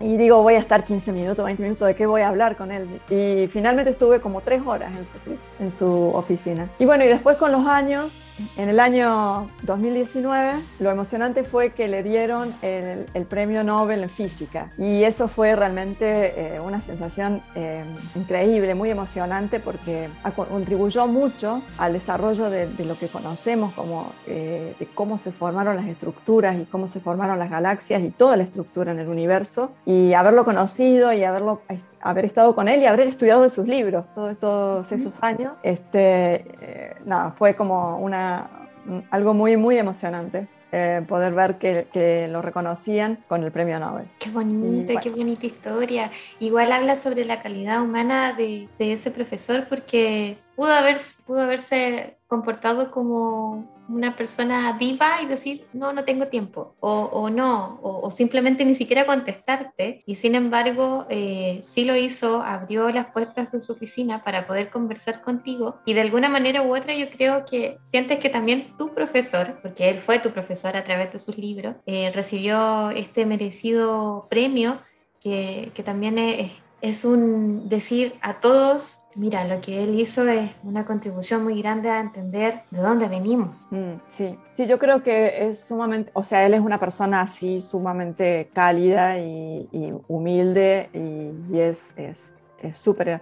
Y 0.00 0.16
digo, 0.16 0.42
voy 0.42 0.54
a 0.54 0.58
estar 0.58 0.84
15 0.84 1.12
minutos, 1.12 1.44
20 1.44 1.62
minutos, 1.62 1.86
¿de 1.86 1.94
qué 1.94 2.06
voy 2.06 2.22
a 2.22 2.28
hablar 2.28 2.56
con 2.56 2.72
él? 2.72 2.88
Y 3.08 3.46
finalmente 3.46 3.92
estuve 3.92 4.20
como 4.20 4.40
tres 4.40 4.60
horas 4.66 4.92
en 4.96 5.06
su, 5.06 5.38
en 5.60 5.70
su 5.70 6.08
oficina. 6.16 6.68
Y 6.80 6.84
bueno, 6.84 7.04
y 7.04 7.08
después 7.08 7.36
con 7.36 7.52
los 7.52 7.64
años, 7.66 8.20
en 8.56 8.71
el 8.72 8.80
año 8.80 9.50
2019, 9.64 10.54
lo 10.78 10.90
emocionante 10.90 11.44
fue 11.44 11.72
que 11.72 11.88
le 11.88 12.02
dieron 12.02 12.54
el, 12.62 13.04
el 13.12 13.26
premio 13.26 13.62
Nobel 13.64 14.02
en 14.02 14.08
física. 14.08 14.70
Y 14.78 15.04
eso 15.04 15.28
fue 15.28 15.54
realmente 15.54 16.54
eh, 16.54 16.58
una 16.58 16.80
sensación 16.80 17.42
eh, 17.54 17.84
increíble, 18.14 18.74
muy 18.74 18.88
emocionante, 18.88 19.60
porque 19.60 20.08
contribuyó 20.34 21.06
mucho 21.06 21.60
al 21.76 21.92
desarrollo 21.92 22.48
de, 22.48 22.66
lo 22.86 22.98
que 22.98 23.08
conocemos 23.08 23.74
como 23.74 24.10
eh, 24.26 24.74
de 24.78 24.86
cómo 24.86 25.18
se 25.18 25.32
formaron 25.32 25.76
las 25.76 25.86
estructuras 25.86 26.56
y 26.56 26.64
cómo 26.64 26.88
se 26.88 27.00
formaron 27.00 27.38
las 27.38 27.50
galaxias 27.50 28.02
y 28.02 28.10
toda 28.10 28.38
la 28.38 28.44
estructura 28.44 28.92
en 28.92 29.00
el 29.00 29.08
universo. 29.08 29.72
Y 29.84 30.14
haberlo 30.14 30.46
conocido 30.46 31.12
y 31.12 31.24
haberlo 31.24 31.60
haber 32.00 32.24
estado 32.24 32.54
con 32.54 32.68
él 32.68 32.80
y 32.80 32.86
haber 32.86 33.00
estudiado 33.00 33.42
de 33.42 33.50
sus 33.50 33.68
libros 33.68 34.06
todos, 34.14 34.38
todos 34.38 34.90
esos 34.90 35.22
años, 35.22 35.52
este, 35.62 36.96
nada, 37.04 37.30
fue 37.30 37.54
como 37.54 37.98
una, 37.98 38.61
algo 39.10 39.34
muy, 39.34 39.56
muy 39.56 39.76
emocionante 39.76 40.46
eh, 40.72 41.02
poder 41.08 41.34
ver 41.34 41.56
que, 41.58 41.86
que, 41.92 42.28
lo 42.28 42.42
reconocían 42.42 43.18
con 43.28 43.42
el 43.42 43.52
premio 43.52 43.78
Nobel. 43.78 44.06
Qué 44.18 44.30
bonita, 44.30 45.00
qué 45.00 45.10
bonita 45.10 45.46
historia. 45.46 46.10
Igual 46.40 46.72
habla 46.72 46.96
sobre 46.96 47.24
la 47.24 47.42
calidad 47.42 47.82
humana 47.82 48.32
de, 48.32 48.68
de 48.78 48.92
ese 48.92 49.10
profesor 49.10 49.66
porque 49.68 50.38
pudo, 50.56 50.72
haber, 50.72 50.98
pudo 51.26 51.40
haberse 51.40 52.16
comportado 52.26 52.90
como 52.90 53.66
una 53.88 54.16
persona 54.16 54.76
diva 54.78 55.22
y 55.22 55.26
decir, 55.26 55.66
no, 55.72 55.92
no 55.92 56.04
tengo 56.04 56.28
tiempo, 56.28 56.74
o, 56.80 57.30
no, 57.30 57.78
o, 57.82 58.10
simplemente 58.10 58.64
ni 58.64 58.74
siquiera 58.74 59.06
contestarte. 59.06 60.02
Y 60.06 60.16
sin 60.16 60.34
embargo, 60.34 61.06
eh, 61.08 61.60
sí 61.62 61.84
lo 61.84 61.96
hizo, 61.96 62.42
abrió 62.42 62.90
las 62.90 63.12
puertas 63.12 63.52
de 63.52 63.60
su 63.60 63.72
oficina 63.72 64.22
para 64.24 64.46
poder 64.46 64.70
conversar 64.70 65.22
contigo. 65.22 65.80
Y 65.84 65.94
de 65.94 66.00
alguna 66.00 66.28
manera 66.28 66.62
u 66.62 66.74
otra 66.74 66.94
yo 66.94 67.10
creo 67.10 67.44
que 67.44 67.78
sientes 67.86 68.18
que 68.18 68.28
también 68.28 68.76
tu 68.78 68.94
profesor, 68.94 69.58
porque 69.62 69.88
él 69.88 69.98
fue 69.98 70.18
tu 70.18 70.30
profesor 70.30 70.76
a 70.76 70.84
través 70.84 71.12
de 71.12 71.18
sus 71.18 71.36
libros, 71.36 71.76
eh, 71.86 72.10
recibió 72.14 72.90
este 72.90 73.26
merecido 73.26 74.26
premio 74.28 74.80
que, 75.20 75.70
que 75.74 75.82
también 75.82 76.18
es, 76.18 76.50
es 76.82 77.04
un 77.04 77.68
decir 77.68 78.14
a 78.20 78.40
todos 78.40 78.98
Mira, 79.14 79.44
lo 79.44 79.60
que 79.60 79.82
él 79.82 80.00
hizo 80.00 80.26
es 80.26 80.50
una 80.62 80.86
contribución 80.86 81.44
muy 81.44 81.60
grande 81.60 81.90
a 81.90 82.00
entender 82.00 82.60
de 82.70 82.78
dónde 82.78 83.08
venimos. 83.08 83.50
Mm, 83.70 83.94
sí, 84.08 84.38
sí, 84.52 84.66
yo 84.66 84.78
creo 84.78 85.02
que 85.02 85.48
es 85.48 85.62
sumamente, 85.64 86.10
o 86.14 86.22
sea, 86.22 86.46
él 86.46 86.54
es 86.54 86.60
una 86.60 86.78
persona 86.78 87.20
así 87.20 87.60
sumamente 87.60 88.48
cálida 88.54 89.18
y, 89.18 89.68
humilde 90.08 90.88
y, 90.94 91.58
es 91.58 92.34
súper 92.72 93.20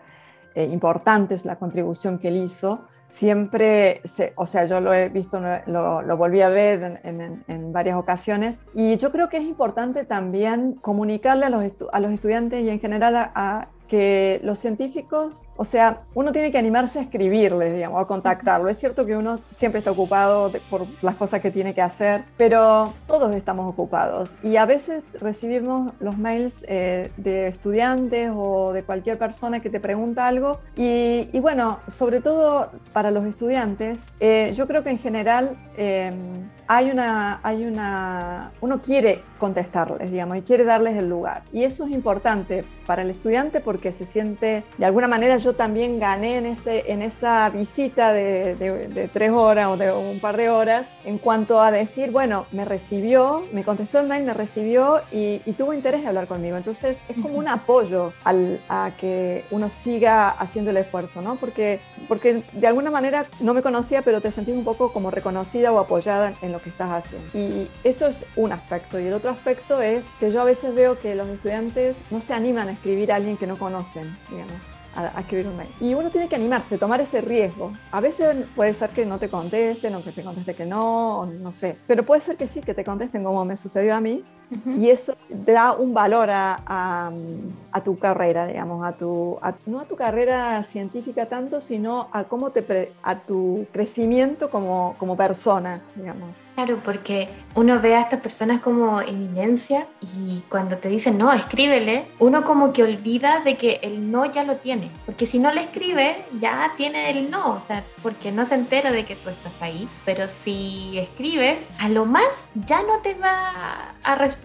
eh, 0.55 0.65
importante 0.65 1.35
es 1.35 1.45
la 1.45 1.57
contribución 1.57 2.19
que 2.19 2.29
él 2.29 2.37
hizo. 2.37 2.87
Siempre, 3.09 4.03
o 4.37 4.47
sea, 4.47 4.67
yo 4.67 4.81
lo 4.81 4.95
he 4.95 5.09
visto, 5.09 5.41
lo, 5.67 6.17
volví 6.17 6.43
a 6.43 6.49
ver 6.49 7.01
en, 7.03 7.73
varias 7.73 7.97
ocasiones 7.97 8.61
y 8.75 8.97
yo 8.97 9.11
creo 9.11 9.29
que 9.29 9.39
es 9.39 9.45
importante 9.45 10.05
también 10.05 10.75
comunicarle 10.75 11.47
a 11.47 11.51
los, 11.51 11.65
a 11.93 12.01
los 12.01 12.13
estudiantes 12.13 12.63
y 12.63 12.69
en 12.69 12.79
general 12.79 13.31
a 13.35 13.69
que 13.91 14.41
los 14.45 14.61
científicos, 14.61 15.43
o 15.57 15.65
sea, 15.65 16.03
uno 16.15 16.31
tiene 16.31 16.53
que 16.53 16.59
animarse 16.59 17.01
a 17.01 17.03
escribirles, 17.03 17.75
digamos, 17.75 18.01
a 18.01 18.07
contactarlo. 18.07 18.69
Es 18.69 18.79
cierto 18.79 19.05
que 19.05 19.17
uno 19.17 19.39
siempre 19.53 19.81
está 19.81 19.91
ocupado 19.91 20.53
por 20.71 20.87
las 21.03 21.17
cosas 21.17 21.43
que 21.43 21.51
tiene 21.51 21.75
que 21.75 21.83
hacer, 21.83 22.23
pero 22.37 22.93
todos 23.09 23.35
estamos 23.35 23.69
ocupados 23.69 24.37
y 24.45 24.57
a 24.57 24.65
veces 24.65 25.03
recibimos 25.21 25.93
los 25.99 26.17
mails 26.17 26.65
eh, 26.69 27.11
de 27.17 27.49
estudiantes 27.49 28.31
o 28.33 28.73
de 28.73 28.85
cualquier 28.85 29.19
persona 29.19 29.59
que 29.59 29.71
te 29.71 29.81
pregunta 29.81 30.29
algo 30.29 30.61
y, 30.77 31.27
bueno, 31.41 31.81
sobre 31.89 32.21
todo 32.21 32.71
para 32.93 33.11
los 33.11 33.27
estudiantes, 33.27 34.07
eh, 34.21 34.53
yo 34.55 34.69
creo 34.69 34.85
que 34.85 34.91
en 34.91 34.99
general 34.99 35.57
eh, 35.77 36.13
hay 36.73 36.91
una, 36.93 37.41
hay 37.43 37.65
una, 37.65 38.53
uno 38.61 38.81
quiere 38.81 39.23
contestarles, 39.39 40.13
digamos, 40.13 40.37
y 40.37 40.43
quiere 40.43 40.63
darles 40.63 40.97
el 40.97 41.09
lugar. 41.09 41.43
Y 41.53 41.65
eso 41.65 41.85
es 41.85 41.91
importante 41.91 42.65
para 42.87 43.03
el 43.03 43.11
estudiante 43.11 43.61
porque 43.61 43.80
se 43.93 44.07
siente, 44.07 44.65
de 44.79 44.85
alguna 44.87 45.09
manera 45.09 45.37
yo 45.39 45.55
también 45.55 45.99
gané 45.99 46.37
en, 46.37 46.47
ese, 46.47 46.91
en 46.93 47.03
esa 47.03 47.49
visita 47.51 48.13
de, 48.13 48.55
de, 48.55 49.09
tres 49.09 49.31
horas 49.31 49.69
o 49.69 49.77
de 49.77 49.93
un 49.93 50.21
par 50.21 50.37
de 50.37 50.49
horas 50.49 50.87
en 51.05 51.19
cuanto 51.19 51.61
a 51.61 51.71
decir, 51.71 52.11
bueno, 52.11 52.47
me 52.53 52.65
recibió, 52.65 53.45
me 53.53 53.65
contestó 53.65 54.01
el 54.01 54.07
mail, 54.07 54.25
me 54.25 54.35
recibió 54.35 55.01
y, 55.11 55.41
y 55.45 55.53
tuvo 55.53 55.73
interés 55.73 56.03
de 56.03 56.09
hablar 56.09 56.27
conmigo. 56.27 56.57
Entonces 56.57 56.99
es 57.09 57.17
como 57.17 57.39
un 57.39 57.49
apoyo 57.49 58.13
al, 58.25 58.61
a 58.69 58.93
que 58.99 59.45
uno 59.51 59.71
siga 59.71 60.29
haciendo 60.29 60.71
el 60.71 60.77
esfuerzo, 60.77 61.23
¿no? 61.23 61.37
Porque, 61.37 61.81
porque 62.11 62.43
de 62.55 62.67
alguna 62.67 62.91
manera 62.91 63.27
no 63.39 63.55
me 63.55 63.63
conocía, 63.63 64.03
pero 64.03 64.21
te 64.21 64.33
sentís 64.33 64.57
un 64.57 64.65
poco 64.65 64.93
como 64.93 65.13
reconocida 65.13 65.71
o 65.71 65.79
apoyada 65.79 66.35
en 66.43 66.51
lo 66.51 66.61
que 66.61 66.69
estás 66.69 66.91
haciendo. 66.91 67.31
Y 67.39 67.71
eso 67.85 68.09
es 68.09 68.27
un 68.35 68.51
aspecto. 68.51 68.99
Y 68.99 69.07
el 69.07 69.13
otro 69.13 69.31
aspecto 69.31 69.81
es 69.81 70.07
que 70.19 70.33
yo 70.33 70.41
a 70.41 70.45
veces 70.45 70.75
veo 70.75 70.99
que 70.99 71.15
los 71.15 71.29
estudiantes 71.29 72.03
no 72.11 72.21
se 72.21 72.35
animan 72.35 72.67
a 72.67 72.73
escribir 72.73 73.13
a 73.13 73.15
alguien 73.15 73.37
que 73.37 73.47
no 73.47 73.57
conocen, 73.57 74.19
digamos 74.29 74.55
a, 74.97 75.21
escribir 75.21 75.47
un 75.47 75.57
mail. 75.57 75.71
Y 75.81 75.95
uno 75.95 76.11
tiene 76.11 76.29
que 76.29 76.35
animarse, 76.35 76.79
tomar 76.79 77.01
ese 77.01 77.21
riesgo. 77.21 77.73
A 77.93 78.01
veces 78.01 78.45
puede 78.57 78.75
ser 78.75 78.91
que 78.91 79.07
no 79.07 79.21
te 79.21 79.29
contesten 79.29 79.95
o 79.95 80.03
que 80.03 80.11
te 80.11 80.25
conteste 80.25 80.55
que 80.55 80.67
no, 80.67 81.27
no 81.27 81.53
sé. 81.53 81.77
Pero 81.87 82.03
puede 82.03 82.21
ser 82.23 82.37
que 82.37 82.49
sí, 82.49 82.61
que 82.61 82.75
te 82.75 82.83
contesten 82.83 83.23
como 83.23 83.45
me 83.45 83.57
sucedió 83.57 83.95
a 83.95 84.01
mí. 84.01 84.25
Y 84.79 84.91
eso 84.91 85.15
da 85.29 85.73
un 85.73 85.95
valor 85.95 86.29
a, 86.31 86.59
a, 87.73 87.81
tu 87.83 87.99
carrera, 87.99 88.47
digamos, 88.47 88.85
a 88.85 88.93
tu, 88.93 89.39
no 89.67 89.81
a 89.81 89.85
tu 89.85 89.97
carrera 89.97 90.63
científica 90.65 91.27
tanto, 91.27 91.61
sino 91.61 92.09
a 92.13 92.25
cómo 92.25 92.51
te, 92.51 92.93
a 93.03 93.19
tu 93.19 93.67
crecimiento 93.73 94.51
como, 94.51 94.97
como 94.99 95.17
persona, 95.17 95.81
digamos. 95.95 96.31
Claro, 96.55 96.79
porque 96.85 97.29
uno 97.55 97.81
ve 97.81 97.95
a 97.95 98.03
estas 98.03 98.21
personas 98.21 98.61
como 98.61 99.01
eminencia 99.01 99.87
y 100.03 100.43
cuando 100.51 100.77
te 100.77 100.91
dicen 100.91 101.17
no, 101.17 101.33
escríbele, 101.33 102.05
uno 102.19 102.45
como 102.45 102.73
que 102.75 102.83
olvida 102.83 103.41
de 103.41 103.57
que 103.57 103.81
el 103.83 104.11
no 104.11 104.27
ya 104.27 104.45
lo 104.45 104.57
tiene. 104.57 104.91
Porque 105.07 105.25
si 105.25 105.39
no 105.39 105.53
le 105.53 105.63
escribe, 105.63 106.23
ya 106.39 106.73
tiene 106.77 107.11
el 107.11 107.31
no, 107.31 107.55
o 107.55 107.61
sea, 107.61 107.83
porque 108.03 108.31
no 108.31 108.45
se 108.45 108.57
entera 108.57 108.93
de 108.93 109.05
que 109.05 109.17
tú 109.17 109.31
estás 109.31 109.63
ahí. 109.63 109.89
Pero 110.05 110.29
si 110.29 110.99
escribes, 110.99 111.71
a 111.79 111.89
lo 111.89 112.05
más 112.05 112.51
ya 112.67 112.83
no 112.83 112.99
te 112.99 113.15
va 113.15 113.95
a 114.03 114.15
responder. 114.17 114.40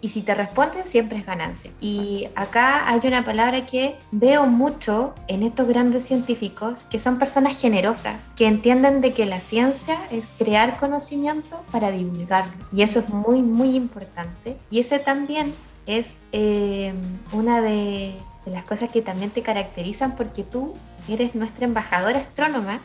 Y 0.00 0.08
si 0.08 0.22
te 0.22 0.34
responde, 0.34 0.86
siempre 0.86 1.18
es 1.18 1.26
ganancia. 1.26 1.70
Y 1.80 2.28
acá 2.34 2.88
hay 2.88 3.00
una 3.04 3.24
palabra 3.24 3.66
que 3.66 3.96
veo 4.12 4.46
mucho 4.46 5.14
en 5.28 5.42
estos 5.42 5.68
grandes 5.68 6.04
científicos, 6.04 6.82
que 6.90 7.00
son 7.00 7.18
personas 7.18 7.60
generosas, 7.60 8.16
que 8.36 8.46
entienden 8.46 9.00
de 9.00 9.12
que 9.12 9.26
la 9.26 9.40
ciencia 9.40 9.98
es 10.10 10.32
crear 10.38 10.78
conocimiento 10.78 11.60
para 11.72 11.90
divulgarlo. 11.90 12.52
Y 12.72 12.82
eso 12.82 13.00
es 13.00 13.08
muy, 13.10 13.42
muy 13.42 13.74
importante. 13.76 14.56
Y 14.70 14.80
ese 14.80 14.98
también 14.98 15.52
es 15.86 16.18
eh, 16.32 16.94
una 17.32 17.60
de, 17.60 18.14
las 18.46 18.64
cosas 18.64 18.90
que 18.90 19.02
también 19.02 19.30
te 19.30 19.42
caracterizan 19.42 20.16
porque 20.16 20.42
tú 20.42 20.72
eres 21.08 21.34
nuestra 21.34 21.66
embajadora 21.66 22.20
astrónoma 22.20 22.80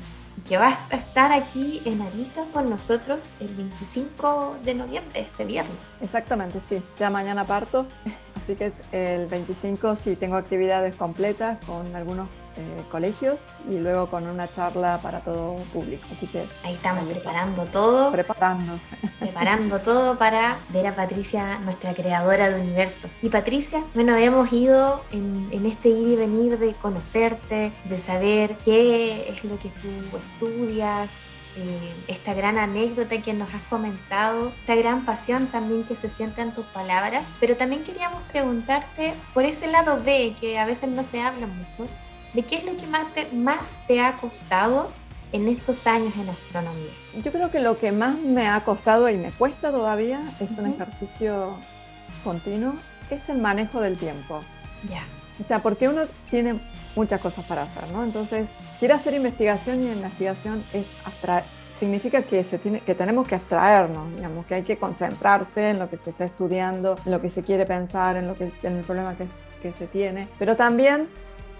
que 0.47 0.57
vas 0.57 0.91
a 0.91 0.97
estar 0.97 1.31
aquí 1.31 1.81
en 1.85 2.01
Arica 2.01 2.43
con 2.53 2.69
nosotros 2.69 3.33
el 3.39 3.53
25 3.55 4.57
de 4.63 4.75
noviembre, 4.75 5.21
este 5.21 5.45
viernes. 5.45 5.75
Exactamente, 6.01 6.59
sí. 6.59 6.81
Ya 6.99 7.09
mañana 7.09 7.45
parto, 7.45 7.85
así 8.35 8.55
que 8.55 8.73
el 8.91 9.27
25 9.27 9.95
sí 9.95 10.15
tengo 10.15 10.35
actividades 10.35 10.95
completas 10.95 11.63
con 11.65 11.95
algunos 11.95 12.27
eh, 12.57 12.83
colegios 12.91 13.49
y 13.69 13.79
luego 13.79 14.09
con 14.09 14.27
una 14.27 14.47
charla 14.47 14.99
para 15.01 15.19
todo 15.21 15.55
público. 15.73 16.05
Así 16.11 16.27
que 16.27 16.45
ahí 16.63 16.75
estamos 16.75 17.07
preparando 17.07 17.65
todo. 17.65 18.11
Preparándose. 18.11 18.97
Preparando 19.19 19.79
todo 19.83 20.17
para 20.17 20.57
ver 20.69 20.87
a 20.87 20.93
Patricia, 20.93 21.59
nuestra 21.59 21.93
creadora 21.93 22.49
de 22.49 22.61
universos. 22.61 23.11
Y 23.21 23.29
Patricia, 23.29 23.83
bueno, 23.93 24.15
hemos 24.15 24.51
ido 24.51 25.03
en, 25.11 25.47
en 25.51 25.65
este 25.65 25.89
ir 25.89 26.07
y 26.07 26.15
venir 26.15 26.57
de 26.57 26.73
conocerte, 26.73 27.71
de 27.83 27.99
saber 27.99 28.57
qué 28.63 29.29
es 29.29 29.43
lo 29.43 29.57
que 29.59 29.69
tú 29.69 30.17
estudias, 30.17 31.09
eh, 31.57 31.93
esta 32.09 32.33
gran 32.33 32.57
anécdota 32.57 33.21
que 33.21 33.33
nos 33.33 33.53
has 33.53 33.61
comentado, 33.69 34.51
esta 34.59 34.75
gran 34.75 35.05
pasión 35.05 35.47
también 35.47 35.83
que 35.83 35.95
se 35.95 36.09
siente 36.09 36.41
en 36.41 36.51
tus 36.51 36.65
palabras, 36.65 37.25
pero 37.39 37.55
también 37.55 37.85
queríamos 37.85 38.21
preguntarte 38.23 39.13
por 39.33 39.45
ese 39.45 39.67
lado 39.67 39.97
B 40.03 40.35
que 40.41 40.59
a 40.59 40.65
veces 40.65 40.89
no 40.89 41.03
se 41.03 41.21
habla 41.21 41.47
mucho, 41.47 41.89
de 42.35 42.43
qué 42.43 42.57
es 42.57 42.65
lo 42.65 42.75
que 42.75 42.85
más 42.87 43.13
te, 43.13 43.31
más 43.31 43.77
te 43.87 44.01
ha 44.01 44.15
costado 44.17 44.91
en 45.31 45.47
estos 45.47 45.87
años 45.87 46.13
en 46.15 46.29
astronomía? 46.29 46.91
Yo 47.23 47.31
creo 47.31 47.49
que 47.49 47.59
lo 47.59 47.79
que 47.79 47.91
más 47.91 48.17
me 48.17 48.47
ha 48.47 48.59
costado 48.63 49.09
y 49.09 49.17
me 49.17 49.31
cuesta 49.31 49.71
todavía 49.71 50.21
es 50.39 50.57
un 50.57 50.67
ejercicio 50.67 51.55
continuo, 52.23 52.73
es 53.09 53.29
el 53.29 53.37
manejo 53.37 53.79
del 53.79 53.97
tiempo. 53.97 54.41
Ya. 54.89 55.03
O 55.39 55.43
sea, 55.43 55.59
porque 55.59 55.87
uno 55.87 56.03
tiene 56.29 56.59
muchas 56.95 57.21
cosas 57.21 57.45
para 57.45 57.63
hacer, 57.63 57.87
¿no? 57.91 58.03
Entonces, 58.03 58.51
quiere 58.79 58.93
hacer 58.93 59.13
investigación 59.13 59.81
y 59.81 59.91
investigación 59.91 60.63
es 60.73 60.87
significa 61.77 62.21
que, 62.21 62.43
se 62.45 62.57
tiene, 62.57 62.79
que 62.79 62.95
tenemos 62.95 63.27
que 63.27 63.35
abstraernos, 63.35 64.15
digamos, 64.15 64.45
que 64.45 64.55
hay 64.55 64.63
que 64.63 64.77
concentrarse 64.77 65.71
en 65.71 65.79
lo 65.79 65.89
que 65.89 65.97
se 65.97 66.11
está 66.11 66.23
estudiando, 66.23 66.95
en 67.05 67.11
lo 67.11 67.19
que 67.19 67.29
se 67.29 67.43
quiere 67.43 67.65
pensar, 67.65 68.15
en, 68.15 68.27
lo 68.27 68.35
que, 68.35 68.49
en 68.63 68.77
el 68.77 68.83
problema 68.85 69.15
que, 69.17 69.27
que 69.61 69.73
se 69.73 69.87
tiene, 69.87 70.29
pero 70.39 70.55
también 70.55 71.09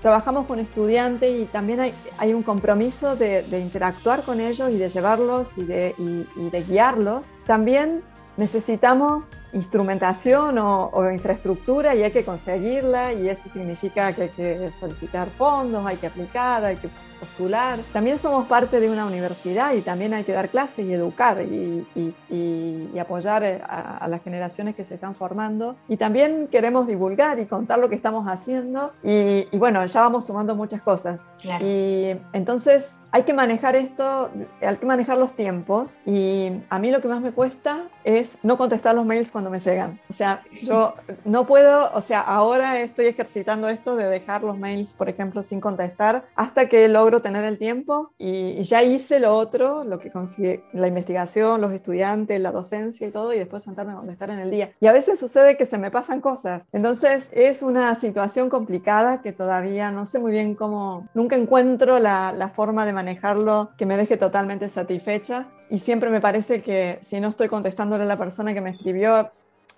trabajamos 0.01 0.45
con 0.45 0.59
estudiantes 0.59 1.41
y 1.41 1.45
también 1.45 1.79
hay, 2.17 2.33
un 2.33 2.43
compromiso 2.43 3.15
de, 3.15 3.43
de, 3.43 3.59
interactuar 3.59 4.23
con 4.23 4.39
ellos 4.39 4.71
y 4.71 4.77
de 4.77 4.89
llevarlos 4.89 5.57
y 5.57 5.63
de, 5.63 5.95
y, 5.97 6.27
y 6.39 6.49
de 6.49 6.63
guiarlos. 6.63 7.31
También 7.45 8.03
necesitamos 8.37 9.29
instrumentación 9.53 10.57
o, 10.57 10.89
o, 10.91 11.09
infraestructura 11.11 11.95
y 11.95 12.03
hay 12.03 12.11
que 12.11 12.25
conseguirla 12.25 13.13
y 13.13 13.29
eso 13.29 13.49
significa 13.49 14.11
que 14.13 14.23
hay 14.23 14.29
que 14.29 14.71
solicitar 14.77 15.29
fondos, 15.29 15.85
hay 15.85 15.97
que 15.97 16.07
aplicar, 16.07 16.65
hay 16.65 16.75
que 16.75 16.89
postular. 17.19 17.79
También 17.93 18.17
somos 18.17 18.47
parte 18.47 18.79
de 18.79 18.89
una 18.89 19.05
universidad 19.05 19.73
y 19.73 19.81
también 19.81 20.13
hay 20.13 20.23
que 20.23 20.33
dar 20.33 20.49
clases 20.49 20.85
y 20.85 20.93
educar 20.93 21.41
y, 21.41 21.85
y, 21.95 22.89
y 22.93 22.99
apoyar 22.99 23.43
a, 23.43 23.97
a, 23.97 24.07
las 24.07 24.21
generaciones 24.23 24.75
que 24.75 24.83
se 24.83 24.95
están 24.95 25.15
formando. 25.15 25.75
Y 25.87 25.97
también 25.97 26.47
queremos 26.51 26.87
divulgar 26.87 27.39
y 27.39 27.45
contar 27.45 27.79
lo 27.79 27.89
que 27.89 27.95
estamos 27.95 28.27
haciendo 28.27 28.91
y, 29.03 29.45
bueno, 29.57 29.85
ya 29.85 30.01
vamos 30.01 30.27
sumando 30.27 30.55
muchas 30.55 30.81
cosas. 30.81 31.31
Claro. 31.41 31.65
Y 31.65 32.15
entonces 32.33 32.99
hay 33.11 33.23
que 33.23 33.33
manejar 33.33 33.75
esto, 33.75 34.29
hay 34.61 34.77
que 34.77 34.85
manejar 34.85 35.17
los 35.17 35.33
tiempos 35.33 35.95
y 36.05 36.51
a 36.69 36.79
mí 36.79 36.91
lo 36.91 37.01
que 37.01 37.07
más 37.07 37.21
me 37.21 37.31
cuesta 37.31 37.83
es 38.03 38.24
no 38.43 38.57
contestar 38.57 38.95
los 38.95 39.05
mails 39.05 39.31
cuando 39.31 39.49
me 39.49 39.59
llegan. 39.59 39.99
O 40.09 40.13
sea, 40.13 40.43
yo 40.61 40.93
no 41.23 41.47
puedo, 41.47 41.91
o 41.93 42.01
sea, 42.01 42.21
ahora 42.21 42.79
estoy 42.79 43.07
ejercitando 43.07 43.69
esto 43.69 43.95
de 43.95 44.05
dejar 44.05 44.43
los 44.43 44.57
mails, 44.57 44.93
por 44.93 45.09
ejemplo, 45.09 45.41
sin 45.43 45.59
contestar 45.59 46.25
hasta 46.35 46.67
que 46.67 46.87
logro 46.87 47.21
tener 47.21 47.43
el 47.45 47.57
tiempo 47.57 48.11
y, 48.17 48.63
ya 48.65 48.81
hice 48.83 49.19
lo 49.19 49.35
otro, 49.35 49.83
lo 49.83 49.99
que 49.99 50.09
consigue 50.09 50.63
la 50.73 50.87
investigación, 50.87 51.61
los 51.61 51.71
estudiantes, 51.71 52.41
la 52.41 52.51
docencia 52.51 53.07
y 53.07 53.11
todo 53.11 53.31
y 53.33 53.37
después 53.37 53.63
sentarme 53.63 53.93
a 53.93 53.97
contestar 53.97 54.31
en 54.31 54.39
el 54.39 54.49
día. 54.49 54.71
Y 54.79 54.87
a 54.87 54.91
veces 54.91 55.19
sucede 55.19 55.55
que 55.55 55.67
se 55.67 55.77
me 55.77 55.91
pasan 55.91 56.19
cosas. 56.19 56.63
Entonces 56.73 57.29
es 57.31 57.61
una 57.61 57.93
situación 57.95 58.49
complicada 58.49 59.21
que 59.21 59.33
todavía 59.33 59.91
no 59.91 60.05
sé 60.05 60.19
muy 60.19 60.31
bien 60.31 60.55
cómo, 60.55 61.07
nunca 61.13 61.35
encuentro 61.35 61.99
la, 61.99 62.51
forma 62.55 62.85
de 62.85 62.93
manejar 62.93 63.05
manejarlo 63.05 63.71
que 63.77 63.85
me 63.85 63.97
deje 63.97 64.17
totalmente 64.17 64.67
satisfecha. 64.67 65.47
Y 65.69 65.79
siempre 65.79 66.09
me 66.09 66.21
parece 66.21 66.61
que 66.61 66.99
si 67.01 67.19
no 67.19 67.29
estoy 67.29 67.47
contestándole 67.47 68.03
a 68.03 68.07
la 68.07 68.17
persona 68.17 68.53
que 68.53 68.61
me 68.61 68.71
escribió, 68.71 69.31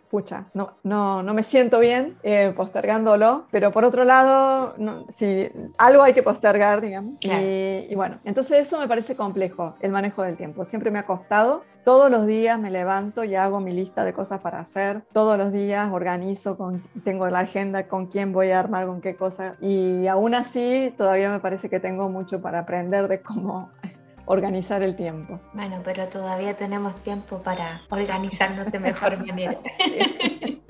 pucha, 0.09 0.45
no, 0.53 0.73
no, 0.83 1.21
no 1.21 1.33
me 1.33 1.43
siento 1.43 1.79
bien 1.79 2.17
eh, 2.23 2.53
postergándolo, 2.55 3.45
pero 3.51 3.71
por 3.71 3.83
otro 3.83 4.03
lado, 4.03 4.73
no, 4.77 5.05
si 5.09 5.49
algo 5.77 6.03
hay 6.03 6.13
que 6.13 6.23
postergar, 6.23 6.81
digamos. 6.81 7.19
Claro. 7.19 7.43
Y, 7.43 7.87
y, 7.89 7.95
bueno, 7.95 8.17
entonces 8.23 8.59
eso 8.59 8.79
me 8.79 8.87
parece 8.87 9.15
complejo, 9.15 9.75
el 9.81 9.91
manejo 9.91 10.23
del 10.23 10.37
tiempo. 10.37 10.65
Siempre 10.65 10.91
me 10.91 10.99
ha 10.99 11.05
costado. 11.05 11.63
Todos 11.83 12.11
los 12.11 12.27
días 12.27 12.59
me 12.59 12.69
levanto 12.69 13.23
y 13.23 13.35
hago 13.35 13.61
mi 13.61 13.71
lista 13.71 14.03
de 14.03 14.11
cosas 14.11 14.41
para 14.41 14.59
hacer. 14.59 15.03
Todos 15.13 15.37
los 15.37 15.53
días 15.53 15.89
organizo, 15.91 16.57
con, 16.57 16.83
tengo 17.05 17.27
la 17.29 17.39
agenda 17.39 17.87
con 17.87 18.07
quién 18.07 18.33
voy 18.33 18.51
a 18.51 18.59
armar, 18.59 18.87
con 18.87 18.99
qué 18.99 19.15
cosa. 19.15 19.55
Y 19.61 20.07
aún 20.07 20.35
así, 20.35 20.93
todavía 20.97 21.31
me 21.31 21.39
parece 21.39 21.69
que 21.69 21.79
tengo 21.79 22.09
mucho 22.09 22.41
para 22.41 22.59
aprender 22.59 23.07
de 23.07 23.21
cómo 23.21 23.71
organizar 24.27 24.83
el 24.83 24.95
tiempo. 24.95 25.39
Bueno, 25.53 25.81
pero 25.83 26.07
todavía 26.07 26.55
tenemos 26.55 27.01
tiempo 27.01 27.41
para 27.41 27.81
organizarnos 27.89 28.71
de 28.71 28.79
mejor 28.79 29.17
manera. 29.25 29.57
Sí. 29.77 30.61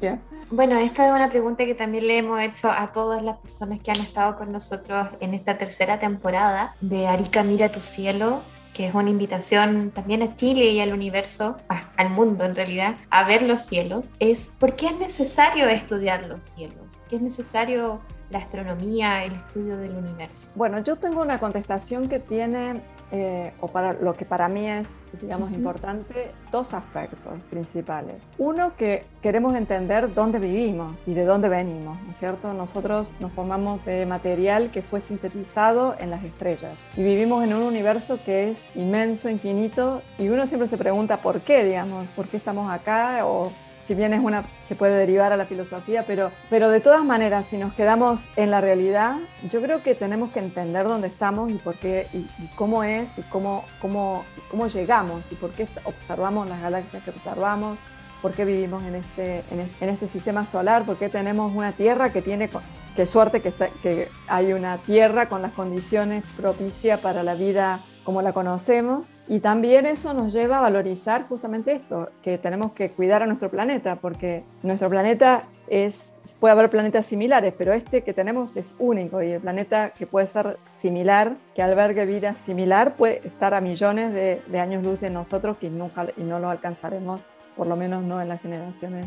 sí. 0.00 0.08
Bueno, 0.50 0.78
esta 0.78 1.06
es 1.06 1.12
una 1.12 1.28
pregunta 1.28 1.66
que 1.66 1.74
también 1.74 2.06
le 2.06 2.18
hemos 2.18 2.40
hecho 2.40 2.70
a 2.70 2.90
todas 2.92 3.22
las 3.22 3.36
personas 3.38 3.80
que 3.80 3.90
han 3.90 4.00
estado 4.00 4.38
con 4.38 4.50
nosotros 4.50 5.08
en 5.20 5.34
esta 5.34 5.58
tercera 5.58 5.98
temporada 5.98 6.72
de 6.80 7.06
Arica 7.06 7.42
Mira 7.42 7.68
tu 7.68 7.80
cielo, 7.80 8.40
que 8.72 8.86
es 8.86 8.94
una 8.94 9.10
invitación 9.10 9.90
también 9.90 10.22
a 10.22 10.36
Chile 10.36 10.66
y 10.66 10.80
al 10.80 10.92
universo, 10.92 11.56
al 11.96 12.10
mundo 12.10 12.44
en 12.44 12.54
realidad, 12.54 12.94
a 13.10 13.24
ver 13.24 13.42
los 13.42 13.62
cielos, 13.62 14.12
es 14.20 14.52
¿por 14.58 14.76
qué 14.76 14.86
es 14.86 14.98
necesario 14.98 15.68
estudiar 15.68 16.26
los 16.26 16.44
cielos? 16.44 17.00
¿Qué 17.10 17.16
es 17.16 17.22
necesario 17.22 18.00
la 18.30 18.38
astronomía, 18.40 19.24
el 19.24 19.34
estudio 19.34 19.76
del 19.76 19.92
universo? 19.92 20.48
Bueno, 20.54 20.80
yo 20.80 20.96
tengo 20.96 21.22
una 21.22 21.38
contestación 21.38 22.08
que 22.08 22.18
tiene, 22.18 22.82
eh, 23.10 23.52
o 23.60 23.68
para 23.68 23.94
lo 23.94 24.12
que 24.14 24.24
para 24.24 24.48
mí 24.48 24.68
es, 24.68 25.02
digamos, 25.20 25.50
uh 25.50 25.54
-huh. 25.54 25.56
importante, 25.56 26.32
dos 26.50 26.74
aspectos 26.74 27.32
principales. 27.50 28.16
Uno, 28.38 28.76
que 28.76 29.04
queremos 29.22 29.54
entender 29.54 30.12
dónde 30.14 30.38
vivimos 30.38 31.02
y 31.06 31.14
de 31.14 31.24
dónde 31.24 31.48
venimos, 31.48 32.00
¿no 32.02 32.10
es 32.10 32.18
cierto? 32.18 32.52
Nosotros 32.52 33.14
nos 33.20 33.32
formamos 33.32 33.84
de 33.84 34.04
material 34.06 34.70
que 34.70 34.82
fue 34.82 35.00
sintetizado 35.00 35.94
en 35.98 36.10
las 36.10 36.22
estrellas 36.24 36.74
y 36.96 37.02
vivimos 37.02 37.44
en 37.44 37.54
un 37.54 37.62
universo 37.62 38.18
que 38.24 38.50
es 38.50 38.68
inmenso, 38.74 39.28
infinito, 39.28 40.02
y 40.18 40.28
uno 40.28 40.46
siempre 40.46 40.68
se 40.68 40.76
pregunta 40.76 41.22
por 41.22 41.40
qué, 41.40 41.64
digamos, 41.64 42.08
por 42.10 42.28
qué 42.28 42.36
estamos 42.36 42.70
acá 42.70 43.26
o 43.26 43.50
si 43.88 43.94
bien 43.94 44.12
es 44.12 44.20
una, 44.20 44.44
se 44.64 44.76
puede 44.76 44.98
derivar 44.98 45.32
a 45.32 45.38
la 45.38 45.46
filosofía, 45.46 46.04
pero, 46.06 46.30
pero 46.50 46.68
de 46.68 46.78
todas 46.78 47.02
maneras, 47.06 47.46
si 47.46 47.56
nos 47.56 47.72
quedamos 47.72 48.28
en 48.36 48.50
la 48.50 48.60
realidad, 48.60 49.16
yo 49.50 49.62
creo 49.62 49.82
que 49.82 49.94
tenemos 49.94 50.30
que 50.30 50.40
entender 50.40 50.86
dónde 50.86 51.08
estamos 51.08 51.50
y 51.50 51.54
por 51.54 51.74
qué, 51.76 52.06
y, 52.12 52.26
cómo 52.54 52.84
es, 52.84 53.18
y 53.18 53.22
cómo, 53.22 53.64
cómo, 53.80 54.26
cómo 54.50 54.66
llegamos, 54.66 55.32
y 55.32 55.36
por 55.36 55.52
qué 55.52 55.66
observamos 55.84 56.46
las 56.50 56.60
galaxias 56.60 57.02
que 57.02 57.08
observamos, 57.08 57.78
por 58.20 58.34
qué 58.34 58.44
vivimos 58.44 58.82
en 58.82 58.96
este, 58.96 59.42
en 59.50 59.60
este, 59.60 59.86
en 59.86 59.90
este 59.90 60.06
sistema 60.06 60.44
solar, 60.44 60.84
por 60.84 60.98
qué 60.98 61.08
tenemos 61.08 61.50
una 61.56 61.72
Tierra 61.72 62.12
que 62.12 62.20
tiene, 62.20 62.50
qué 62.94 63.06
suerte 63.06 63.40
que, 63.40 63.48
está, 63.48 63.68
que 63.82 64.10
hay 64.26 64.52
una 64.52 64.76
Tierra 64.76 65.30
con 65.30 65.40
las 65.40 65.52
condiciones 65.52 66.24
propicias 66.36 67.00
para 67.00 67.22
la 67.22 67.34
vida 67.34 67.80
como 68.04 68.20
la 68.20 68.34
conocemos. 68.34 69.06
Y 69.30 69.40
también 69.40 69.84
eso 69.84 70.14
nos 70.14 70.32
lleva 70.32 70.56
a 70.56 70.60
valorizar 70.62 71.28
justamente 71.28 71.72
esto, 71.72 72.08
que 72.22 72.38
tenemos 72.38 72.72
que 72.72 72.90
cuidar 72.90 73.22
a 73.22 73.26
nuestro 73.26 73.50
planeta, 73.50 73.96
porque 73.96 74.42
nuestro 74.62 74.88
planeta 74.88 75.42
es, 75.68 76.14
puede 76.40 76.52
haber 76.52 76.70
planetas 76.70 77.04
similares, 77.04 77.52
pero 77.56 77.74
este 77.74 78.02
que 78.02 78.14
tenemos 78.14 78.56
es 78.56 78.74
único 78.78 79.22
y 79.22 79.32
el 79.32 79.42
planeta 79.42 79.90
que 79.90 80.06
puede 80.06 80.28
ser 80.28 80.56
similar, 80.80 81.36
que 81.54 81.62
albergue 81.62 82.06
vida 82.06 82.36
similar, 82.36 82.94
puede 82.94 83.20
estar 83.26 83.52
a 83.52 83.60
millones 83.60 84.14
de, 84.14 84.60
años 84.60 84.82
luz 84.82 84.98
de 84.98 85.10
nosotros 85.10 85.58
que 85.58 85.68
nunca 85.68 86.06
y 86.16 86.22
no 86.22 86.38
lo 86.38 86.48
alcanzaremos, 86.48 87.20
por 87.54 87.66
lo 87.66 87.76
menos 87.76 88.02
no 88.04 88.22
en 88.22 88.28
las 88.28 88.40
generaciones 88.40 89.04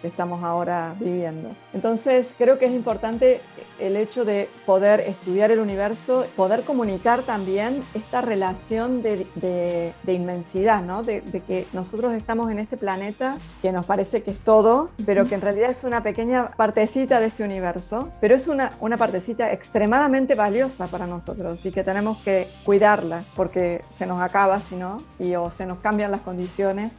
que 0.00 0.08
estamos 0.08 0.42
ahora 0.42 0.94
viviendo. 0.98 1.50
Entonces, 1.72 2.34
creo 2.36 2.58
que 2.58 2.66
es 2.66 2.72
importante 2.72 3.40
el 3.78 3.96
hecho 3.96 4.24
de 4.24 4.48
poder 4.64 5.00
estudiar 5.00 5.50
el 5.50 5.58
universo, 5.58 6.26
poder 6.36 6.62
comunicar 6.62 7.22
también 7.22 7.82
esta 7.94 8.22
relación 8.22 9.02
de, 9.02 9.26
de, 9.34 10.12
inmensidad, 10.12 10.82
¿no? 10.82 11.02
De, 11.02 11.20
de, 11.20 11.40
que 11.40 11.66
nosotros 11.72 12.14
estamos 12.14 12.50
en 12.50 12.58
este 12.58 12.76
planeta 12.76 13.36
que 13.60 13.72
nos 13.72 13.84
parece 13.86 14.22
que 14.22 14.30
es 14.30 14.40
todo, 14.40 14.90
pero 15.04 15.26
que 15.26 15.34
en 15.34 15.40
realidad 15.40 15.70
es 15.70 15.84
una 15.84 16.02
pequeña 16.02 16.50
partecita 16.52 17.20
de 17.20 17.26
este 17.26 17.44
universo, 17.44 18.10
pero 18.20 18.34
es 18.34 18.48
una, 18.48 18.72
una 18.80 18.96
partecita 18.96 19.52
extremadamente 19.52 20.34
valiosa 20.34 20.86
para 20.86 21.06
nosotros 21.06 21.64
y 21.66 21.70
que 21.70 21.84
tenemos 21.84 22.18
que 22.18 22.48
cuidarla 22.64 23.24
porque 23.34 23.82
se 23.90 24.06
nos 24.06 24.22
acaba, 24.22 24.60
si 24.62 24.76
no, 24.76 24.96
y 25.18 25.34
o 25.34 25.50
se 25.50 25.66
nos 25.66 25.78
cambian 25.78 26.10
las 26.10 26.20
condiciones 26.20 26.98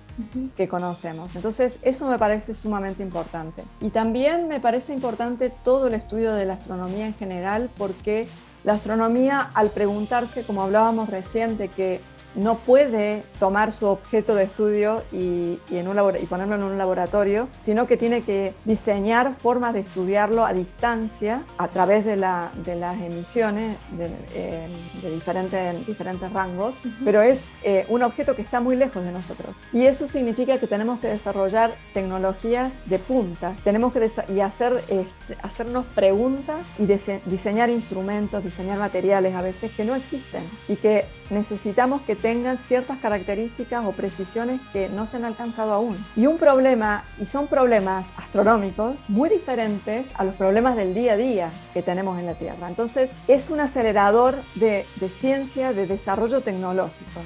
que 0.56 0.68
conocemos. 0.68 1.36
Entonces, 1.36 1.80
eso 1.84 2.08
me 2.10 2.18
parece 2.18 2.54
sumamente 2.54 3.04
importante. 3.04 3.64
Y 3.82 3.90
también 3.90 4.48
me 4.48 4.60
parece 4.60 4.94
importante 4.94 5.50
todo 5.50 5.88
el 5.88 5.94
estudio 5.94 6.34
de 6.34 6.46
la 6.46 6.54
astronomía 6.54 7.06
en 7.06 7.14
general, 7.14 7.70
porque 7.78 8.28
la 8.64 8.74
astronomía, 8.74 9.50
al 9.54 9.70
preguntarse, 9.70 10.44
como 10.44 10.64
hablábamos 10.64 11.10
recién, 11.10 11.58
de 11.58 11.70
que 11.70 12.02
no 12.36 12.56
puede 12.56 13.24
tomar 13.40 13.74
su 13.74 13.88
objeto 13.88 14.36
de 14.36 14.44
estudio 14.44 15.04
y, 15.12 15.60
y, 15.70 15.78
en 15.78 15.88
un 15.88 15.98
y, 16.22 16.26
ponerlo 16.26 16.56
en 16.56 16.64
un 16.64 16.78
laboratorio, 16.78 17.48
sino 17.62 17.88
que 17.88 17.98
tiene 17.98 18.24
que 18.24 18.54
diseñar 18.66 19.34
formas 19.36 19.74
de 19.74 19.82
estudiarlo 19.82 20.46
a 20.46 20.54
distancia 20.54 21.44
a 21.58 21.68
través 21.68 22.06
de, 22.06 22.16
la, 22.16 22.52
de 22.64 22.76
las 22.76 23.00
emisiones 23.02 23.78
de, 23.92 24.10
eh, 24.34 24.68
de 25.02 25.12
diferentes, 25.12 25.86
diferentes 25.86 26.32
rangos, 26.32 26.76
uh 26.84 26.88
-huh. 26.88 27.06
pero 27.06 27.22
es 27.22 27.46
eh, 27.64 27.86
un 27.90 28.04
objeto 28.04 28.36
que 28.36 28.42
está 28.42 28.60
muy 28.60 28.76
lejos 28.76 29.04
de 29.04 29.12
nosotros. 29.12 29.56
Y 29.74 29.86
eso 29.86 30.08
significa 30.08 30.58
que 30.58 30.68
tenemos 30.68 31.00
que 31.00 31.08
desarrollar 31.08 31.76
tecnologías 31.94 32.80
de 32.86 33.00
punta, 33.00 33.56
tenemos 33.64 33.94
que 33.94 34.08
y 34.30 34.40
hacer, 34.40 34.84
eh, 34.90 35.06
hacernos 35.42 35.86
preguntas 35.96 36.68
y 36.80 36.86
diseñar 36.86 37.70
instrumentos, 37.70 38.44
diseñar 38.44 38.80
materiales 38.80 39.36
a 39.36 39.42
veces 39.42 39.72
que 39.72 39.86
no 39.86 39.96
existen 39.96 40.44
y 40.68 40.76
que 40.76 41.06
necesitamos 41.30 42.02
que 42.02 42.16
tengan 42.18 42.58
ciertas 42.58 42.98
características 42.98 43.86
o 43.86 43.92
precisiones 43.92 44.60
que 44.74 44.90
no 44.90 45.06
se 45.06 45.18
han 45.18 45.26
alcanzado 45.26 45.74
aún. 45.74 45.98
Y 46.16 46.26
un 46.26 46.38
problema, 46.38 47.04
y 47.20 47.26
son 47.26 47.48
problemas 47.48 48.08
astronómicos 48.18 48.96
muy 49.08 49.30
diferentes 49.30 50.12
a 50.16 50.24
los 50.24 50.36
problemas 50.36 50.76
del 50.76 50.94
día 50.94 51.14
a 51.14 51.18
día 51.18 51.52
que 51.74 51.82
tenemos 51.82 52.20
en 52.20 52.26
la 52.26 52.34
Tierra. 52.34 52.68
Entonces, 52.68 53.12
es 53.28 53.50
un 53.50 53.60
acelerador 53.60 54.36
de, 54.56 54.86
ciencia, 55.10 55.74
de 55.74 55.88
desarrollo 55.88 56.42
tecnológico, 56.42 57.22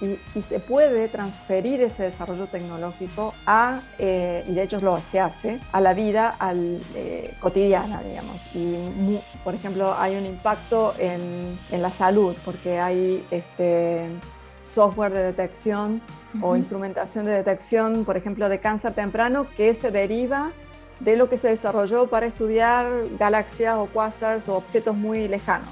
y, 0.00 0.18
se 0.42 0.60
puede 0.60 1.08
transferir 1.08 1.80
ese 1.80 2.04
desarrollo 2.04 2.46
tecnológico 2.46 3.34
a, 3.46 3.80
eh, 3.98 4.44
y 4.46 4.52
de 4.52 4.62
hecho 4.62 4.80
lo 4.80 5.00
se 5.00 5.20
hace, 5.20 5.58
a 5.72 5.80
la 5.80 5.94
vida 5.94 6.36
al, 6.38 6.80
eh, 6.94 7.34
cotidiana, 7.40 8.02
digamos. 8.02 8.36
Y, 8.54 9.18
por 9.42 9.54
ejemplo, 9.54 9.94
hay 9.98 10.16
un 10.16 10.26
impacto 10.26 10.94
en, 10.98 11.58
en 11.70 11.82
la 11.82 11.90
salud, 11.90 12.36
porque 12.44 12.78
hay 12.78 13.24
este, 13.30 14.08
software 14.74 15.12
de 15.12 15.22
detección 15.22 16.02
o 16.42 16.56
instrumentación 16.56 17.24
de 17.24 17.32
detección, 17.32 18.04
por 18.04 18.16
ejemplo, 18.16 18.48
de 18.48 18.58
cáncer 18.58 18.92
temprano, 18.94 19.46
que 19.56 19.74
se 19.74 19.90
deriva 19.90 20.50
de 21.00 21.16
lo 21.16 21.28
que 21.28 21.38
se 21.38 21.48
desarrolló 21.48 22.08
para 22.08 22.26
estudiar 22.26 22.86
galaxias 23.18 23.78
o 23.78 23.86
quasars 23.86 24.48
o 24.48 24.56
objetos 24.56 24.96
muy 24.96 25.28
lejanos. 25.28 25.68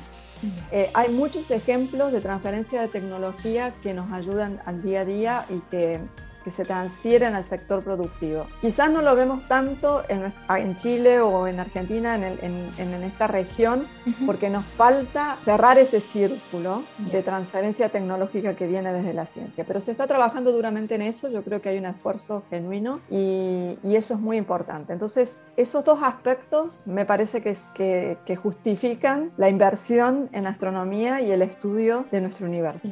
Eh, 0.73 0.91
hay 0.95 1.09
muchos 1.11 1.51
ejemplos 1.51 2.13
de 2.13 2.21
transferencia 2.21 2.81
de 2.81 2.89
tecnología 2.89 3.73
que 3.83 3.95
nos 3.95 4.13
ayudan 4.13 4.61
al 4.67 4.83
día 4.83 5.01
a 5.01 5.05
día 5.05 5.47
y 5.49 5.61
que 5.71 6.01
que 6.43 6.51
se 6.51 6.65
transfieren 6.65 7.35
al 7.35 7.45
sector 7.45 7.83
productivo. 7.83 8.47
Quizás 8.61 8.91
no 8.91 9.03
lo 9.03 9.15
vemos 9.17 9.47
tanto 9.49 10.03
en, 10.09 10.33
en 10.49 10.77
Chile 10.77 11.21
o 11.21 11.47
en 11.47 11.61
Argentina, 11.61 12.15
en, 12.17 12.23
en, 12.43 12.95
en 12.95 13.03
esta 13.03 13.27
región, 13.27 13.87
porque 14.27 14.51
nos 14.51 14.65
falta 14.65 15.37
cerrar 15.45 15.79
ese 15.79 16.01
círculo 16.01 16.85
de 16.99 17.23
transferencia 17.23 17.89
tecnológica 17.89 18.55
que 18.55 18.67
viene 18.67 18.93
desde 18.93 19.13
la 19.15 19.27
ciencia. 19.27 19.65
Pero 19.65 19.81
se 19.81 19.93
está 19.93 20.07
trabajando 20.07 20.53
duramente 20.53 20.95
en 20.95 21.03
eso, 21.03 21.29
yo 21.29 21.43
creo 21.43 21.61
que 21.61 21.71
hay 21.71 21.79
un 21.79 21.87
esfuerzo 21.87 22.43
genuino 22.51 23.01
y, 23.11 23.79
y 23.83 23.97
eso 23.97 24.15
es 24.15 24.21
muy 24.21 24.37
importante. 24.37 24.93
Entonces, 24.93 25.43
esos 25.57 25.85
dos 25.85 26.01
aspectos 26.03 26.83
me 26.85 27.05
parece 27.05 27.43
que, 27.43 27.57
que, 27.75 28.19
que 28.27 28.37
justifican 28.37 29.33
la 29.37 29.49
inversión 29.49 30.29
en 30.33 30.47
astronomía 30.47 31.21
y 31.21 31.31
el 31.31 31.43
estudio 31.43 32.07
de 32.11 32.21
nuestro 32.21 32.47
universo 32.47 32.89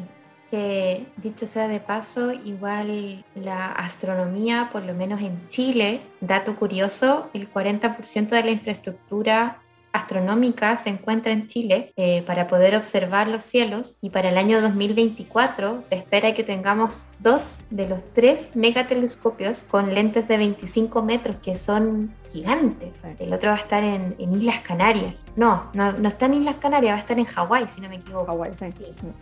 que 0.51 1.07
dicho 1.17 1.47
sea 1.47 1.69
de 1.69 1.81
paso, 1.81 2.33
igual 2.33 3.25
la 3.35 3.67
astronomía, 3.67 4.69
por 4.73 4.85
lo 4.85 4.95
menos 4.95 5.21
en 5.21 5.49
Chile, 5.49 6.01
dato 6.21 6.57
curioso, 6.57 7.31
el 7.33 7.53
40% 7.53 8.29
de 8.29 8.43
la 8.43 8.51
infraestructura 8.51 9.59
astronómica 9.93 10.77
se 10.77 10.91
encuentra 10.91 11.33
en 11.33 11.49
Chile 11.49 11.93
eh, 11.97 12.23
para 12.27 12.47
poder 12.47 12.77
observar 12.77 13.29
los 13.29 13.43
cielos 13.43 13.97
y 14.01 14.11
para 14.11 14.29
el 14.29 14.39
año 14.39 14.61
2024 14.61 15.83
se 15.83 15.97
espera 15.97 16.35
que 16.35 16.45
tengamos 16.45 17.07
dos 17.19 17.59
de 17.71 17.89
los 17.89 18.05
tres 18.15 18.55
megatelescopios 18.55 19.65
con 19.71 19.95
lentes 19.95 20.29
de 20.29 20.37
25 20.37 21.03
metros 21.03 21.37
que 21.43 21.57
son 21.57 22.15
gigantes. 22.33 22.93
El 23.19 23.35
otro 23.35 23.51
va 23.51 23.57
a 23.57 23.61
estar 23.61 23.83
en, 23.83 24.15
Islas 24.19 24.61
Canarias. 24.61 25.25
No, 25.37 25.65
no, 25.75 25.93
no, 25.93 26.09
está 26.09 26.27
en 26.27 26.35
Islas 26.35 26.57
Canarias, 26.61 26.93
va 26.93 26.99
a 26.99 27.01
estar 27.01 27.19
en 27.19 27.25
Hawái, 27.25 27.67
si 27.69 27.81
no 27.81 27.89
me 27.89 27.97
equivoco. 27.97 28.27
Hawái, 28.27 28.53
sí. 28.53 28.73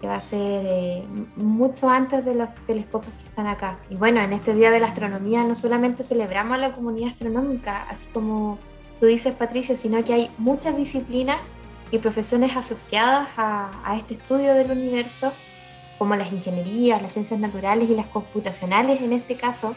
Que 0.01 0.07
va 0.07 0.17
a 0.17 0.21
ser 0.21 0.67
eh, 0.67 1.05
mucho 1.37 1.89
antes 1.89 2.25
de 2.25 2.35
los 2.35 2.55
telescopios 2.67 3.15
que 3.15 3.25
están 3.25 3.47
acá. 3.47 3.79
Y 3.89 3.97
bueno, 3.97 4.21
en 4.21 4.33
este 4.33 4.55
Día 4.55 4.71
de 4.71 4.81
la 4.81 4.89
Astronomía 4.89 5.45
no 5.45 5.55
solamente 5.55 6.03
celebramos 6.03 6.57
a 6.57 6.59
la 6.59 6.73
comunidad 6.73 7.09
astronómica, 7.11 7.87
así 7.89 8.07
como 8.13 8.59
tú 9.01 9.07
dices, 9.07 9.35
Patricia, 9.35 9.77
sino 9.77 10.03
que 10.05 10.13
hay 10.13 10.31
muchas 10.39 10.77
disciplinas 10.77 11.41
y 11.91 11.99
profesiones 11.99 12.57
asociadas 12.57 13.29
a, 13.37 13.97
este 13.97 14.15
estudio 14.15 14.55
del 14.55 14.71
universo, 14.71 15.33
como 15.99 16.15
las 16.17 16.33
ingenierías, 16.33 17.03
las 17.03 17.13
ciencias 17.13 17.41
naturales 17.41 17.91
y 17.91 17.95
las 17.95 18.07
computacionales 18.07 19.01
en 19.01 19.13
este 19.13 19.37
caso, 19.37 19.75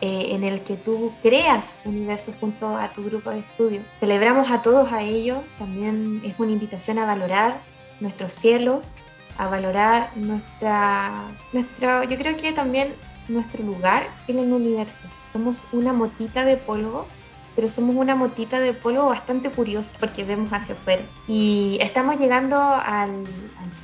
eh, 0.00 0.28
en 0.30 0.44
el 0.44 0.60
que 0.60 0.76
tú 0.76 1.12
creas 1.22 1.76
universos 1.84 2.34
junto 2.38 2.76
a 2.76 2.90
tu 2.90 3.04
grupo 3.04 3.30
de 3.30 3.40
estudio. 3.40 3.80
Celebramos 4.00 4.50
a 4.50 4.60
todos 4.60 4.92
a 4.92 5.02
ellos, 5.02 5.38
también 5.58 6.20
es 6.24 6.38
una 6.38 6.52
invitación 6.52 6.98
a 6.98 7.06
valorar 7.06 7.58
nuestros 8.00 8.34
cielos, 8.34 8.94
a 9.38 9.48
valorar 9.48 10.10
nuestra, 10.16 11.32
nuestra, 11.52 12.04
yo 12.04 12.16
creo 12.18 12.36
que 12.36 12.52
también 12.52 12.94
nuestro 13.28 13.64
lugar 13.64 14.06
en 14.28 14.38
el 14.38 14.52
universo. 14.52 15.04
Somos 15.32 15.64
una 15.72 15.92
motita 15.92 16.44
de 16.44 16.56
polvo 16.56 17.06
pero 17.54 17.68
somos 17.68 17.96
una 17.96 18.14
motita 18.14 18.60
de 18.60 18.72
polvo 18.72 19.06
bastante 19.06 19.50
curiosa 19.50 19.96
porque 19.98 20.24
vemos 20.24 20.50
hacia 20.52 20.74
afuera. 20.74 21.02
Y 21.26 21.78
estamos 21.80 22.18
llegando 22.18 22.58
al, 22.58 23.24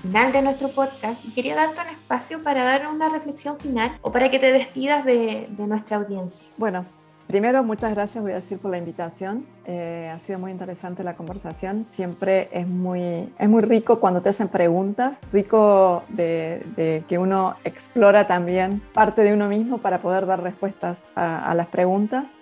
final 0.03 0.33
de 0.33 0.43
nuestro 0.43 0.69
podcast 0.69 1.23
y 1.25 1.33
quería 1.33 1.55
darte 1.55 1.81
un 1.83 1.89
espacio 1.89 2.43
para 2.43 2.65
dar 2.65 2.87
una 2.89 3.09
reflexión 3.11 3.59
final 3.59 3.93
o 4.01 4.11
para 4.11 4.31
que 4.31 4.39
te 4.39 4.53
despidas 4.53 5.05
de, 5.05 5.49
nuestra 5.59 5.99
audiencia. 5.99 6.45
Bueno, 6.57 6.85
Primero, 7.27 7.63
muchas 7.63 7.95
gracias, 7.95 8.25
voy 8.25 8.33
a 8.33 8.37
decir, 8.37 8.59
por 8.59 8.73
la 8.73 8.79
invitación. 8.79 9.47
Eh, 9.65 10.11
ha 10.13 10.19
sido 10.19 10.41
muy 10.41 10.51
interesante 10.51 11.05
la 11.05 11.15
conversación. 11.15 11.85
Siempre 11.85 12.49
es 12.51 12.67
muy, 12.67 13.33
es 13.39 13.49
muy 13.49 13.63
rico 13.63 14.01
cuando 14.01 14.21
te 14.21 14.31
hacen 14.31 14.49
preguntas, 14.49 15.21
rico 15.33 16.03
de, 16.09 17.05
que 17.09 17.19
uno 17.19 17.55
explora 17.63 18.27
también 18.27 18.83
parte 18.93 19.23
de 19.23 19.33
uno 19.33 19.47
mismo 19.47 19.79
para 19.79 19.99
poder 19.99 20.27
dar 20.27 20.43
respuestas 20.43 21.07
a, 21.15 21.55
las 21.55 21.69
preguntas. 21.69 22.37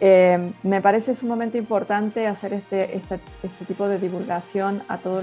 Eh, 0.00 0.52
me 0.62 0.80
parece 0.80 1.14
sumamente 1.14 1.58
importante 1.58 2.26
hacer 2.28 2.52
este, 2.52 2.96
este, 2.96 3.18
este, 3.42 3.64
tipo 3.64 3.88
de 3.88 3.98
divulgación 3.98 4.82
a 4.88 4.98
todo, 4.98 5.22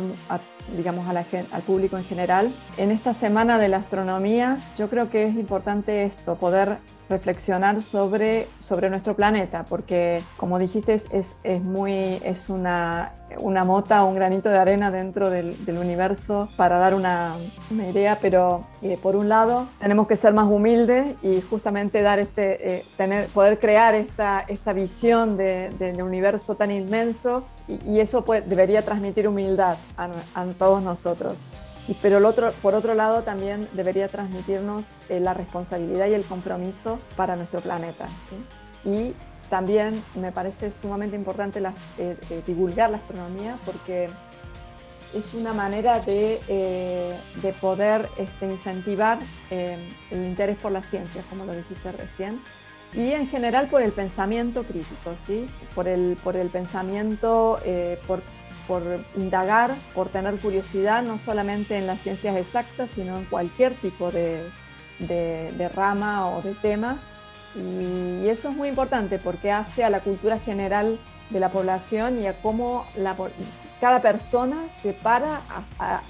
digamos, 0.75 1.07
a 1.07 1.13
la, 1.13 1.25
al 1.51 1.61
público 1.61 1.97
en 1.97 2.03
general. 2.03 2.53
En 2.77 2.91
esta 2.91 3.13
semana 3.13 3.57
de 3.57 3.69
la 3.69 3.77
astronomía, 3.77 4.57
yo 4.77 4.89
creo 4.89 5.09
que 5.09 5.23
es 5.23 5.35
importante 5.35 6.03
esto, 6.03 6.35
poder 6.35 6.79
reflexionar 7.09 7.81
sobre, 7.81 8.47
sobre 8.59 8.89
nuestro 8.89 9.15
planeta, 9.15 9.63
porque 9.63 10.21
como 10.37 10.59
dijiste, 10.59 10.93
es, 10.93 11.37
es, 11.43 11.61
muy, 11.61 12.19
es 12.23 12.49
una, 12.49 13.13
una 13.39 13.63
mota, 13.63 14.03
un 14.03 14.15
granito 14.15 14.49
de 14.49 14.57
arena 14.57 14.91
dentro 14.91 15.29
del, 15.29 15.55
universo 15.67 16.47
para 16.55 16.79
dar 16.79 16.93
una, 16.93 17.35
idea, 17.69 18.19
pero 18.21 18.65
eh, 18.81 18.97
por 19.01 19.15
un 19.15 19.29
lado 19.29 19.67
tenemos 19.79 20.07
que 20.07 20.15
ser 20.15 20.33
más 20.33 20.47
humildes 20.47 21.15
y 21.21 21.41
justamente 21.41 22.01
dar 22.01 22.19
este, 22.19 22.77
eh, 22.77 22.85
tener, 22.97 23.27
poder 23.27 23.59
crear 23.59 23.95
esta, 23.95 24.41
esta 24.47 24.73
visión 24.73 25.37
de, 25.37 25.69
del 25.77 26.01
universo 26.01 26.55
tan 26.55 26.71
inmenso 26.71 27.45
y, 27.67 27.99
eso 27.99 28.23
debería 28.45 28.83
transmitir 28.83 29.27
humildad 29.27 29.77
a, 29.97 30.09
todos 30.57 30.83
nosotros. 30.83 31.41
Pero 32.01 32.19
por 32.61 32.73
otro 32.73 32.93
lado 32.93 33.23
también 33.23 33.67
debería 33.73 34.07
transmitirnos 34.07 34.87
eh, 35.09 35.19
la 35.19 35.33
responsabilidad 35.33 36.07
y 36.07 36.13
el 36.13 36.23
compromiso 36.23 36.99
para 37.15 37.35
nuestro 37.35 37.61
planeta. 37.61 38.07
Y 38.83 39.13
también 39.49 40.03
me 40.15 40.31
parece 40.31 40.71
sumamente 40.71 41.15
importante 41.15 41.59
eh, 41.59 42.17
eh, 42.29 42.43
divulgar 42.45 42.89
la 42.89 42.97
astronomía 42.97 43.53
porque 43.65 44.07
es 45.13 45.33
una 45.33 45.53
manera 45.53 45.99
de, 45.99 47.17
de 47.41 47.53
poder 47.53 48.09
este, 48.17 48.51
incentivar 48.51 49.19
el 49.49 49.87
interés 50.11 50.57
por 50.57 50.73
las 50.73 50.87
ciencias, 50.87 51.23
como 51.29 51.45
lo 51.45 51.55
dijiste 51.55 51.93
recién, 51.93 52.41
y 52.93 53.11
en 53.11 53.29
general 53.29 53.69
por 53.69 53.81
el 53.81 53.93
pensamiento 53.93 54.63
crítico, 54.63 55.13
¿sí? 55.25 55.47
por, 55.73 55.87
el, 55.87 56.17
por 56.21 56.35
el 56.35 56.49
pensamiento, 56.49 57.59
por 58.67 58.83
indagar, 59.15 59.75
por 59.93 60.09
tener 60.09 60.35
curiosidad, 60.37 61.03
no 61.03 61.17
solamente 61.17 61.77
en 61.77 61.87
las 61.87 62.01
ciencias 62.01 62.35
exactas, 62.35 62.89
sino 62.89 63.17
en 63.17 63.25
cualquier 63.25 63.73
tipo 63.75 64.11
de, 64.11 64.49
rama 65.73 66.29
o 66.29 66.41
de 66.41 66.53
tema. 66.55 66.99
Y, 67.55 68.27
eso 68.27 68.49
es 68.49 68.55
muy 68.55 68.69
importante 68.69 69.19
porque 69.19 69.51
hace 69.51 69.83
a 69.83 69.89
la 69.89 70.01
cultura 70.01 70.39
general 70.39 70.99
de 71.29 71.39
la 71.39 71.49
población 71.51 72.19
y 72.19 72.27
a 72.27 72.33
cómo 72.33 72.85
la, 72.97 73.15
cada 73.79 74.01
persona 74.01 74.63
se 74.69 74.93
para 74.93 75.41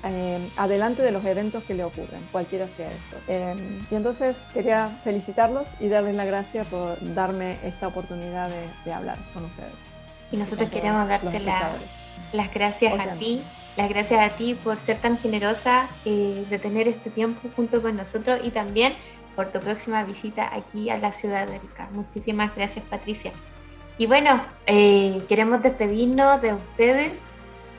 eh, 0.05 0.49
adelante 0.58 1.01
de 1.01 1.12
los 1.12 1.25
eventos 1.25 1.63
que 1.63 1.73
le 1.73 1.84
ocurren, 1.84 2.21
cualquiera 2.31 2.67
sea 2.67 2.88
esto. 2.88 3.17
Eh, 3.27 3.55
y 3.91 3.95
entonces 3.95 4.38
quería 4.53 4.89
felicitarlos 5.03 5.69
y 5.79 5.88
darles 5.88 6.15
las 6.15 6.27
gracias 6.27 6.67
por 6.67 6.97
darme 7.13 7.58
esta 7.63 7.88
oportunidad 7.88 8.49
de, 8.49 8.67
de 8.86 8.93
hablar 8.93 9.17
con 9.34 9.45
ustedes. 9.45 9.71
Y 10.31 10.38
nosotros 10.38 10.69
queremos 10.69 11.08
darte 11.08 11.39
la 11.41 11.71
las 12.34 12.53
gracias 12.53 12.99
a 12.99 13.13
ti, 13.13 13.41
las 13.77 13.89
gracias 13.89 14.19
a 14.19 14.36
ti 14.36 14.53
por 14.53 14.79
ser 14.79 14.97
tan 14.97 15.17
generosa 15.17 15.88
eh, 16.05 16.45
de 16.49 16.60
tener 16.60 16.88
este 16.88 17.10
tiempo 17.10 17.49
junto 17.55 17.81
con 17.81 17.95
nosotros 17.95 18.39
y 18.43 18.51
también 18.51 18.93
por 19.36 19.52
tu 19.52 19.60
próxima 19.60 20.04
visita 20.04 20.50
aquí 20.54 20.89
a 20.89 20.98
la 20.98 21.12
ciudad 21.12 21.48
de 21.48 21.56
Arica. 21.56 21.89
Muchísimas 21.93 22.56
gracias 22.56 22.86
Patricia. 22.86 23.32
Y 23.98 24.08
bueno, 24.08 24.43
eh, 24.65 25.21
queremos 25.30 25.62
despedirnos 25.62 26.41
de 26.41 26.54
ustedes 26.54 27.13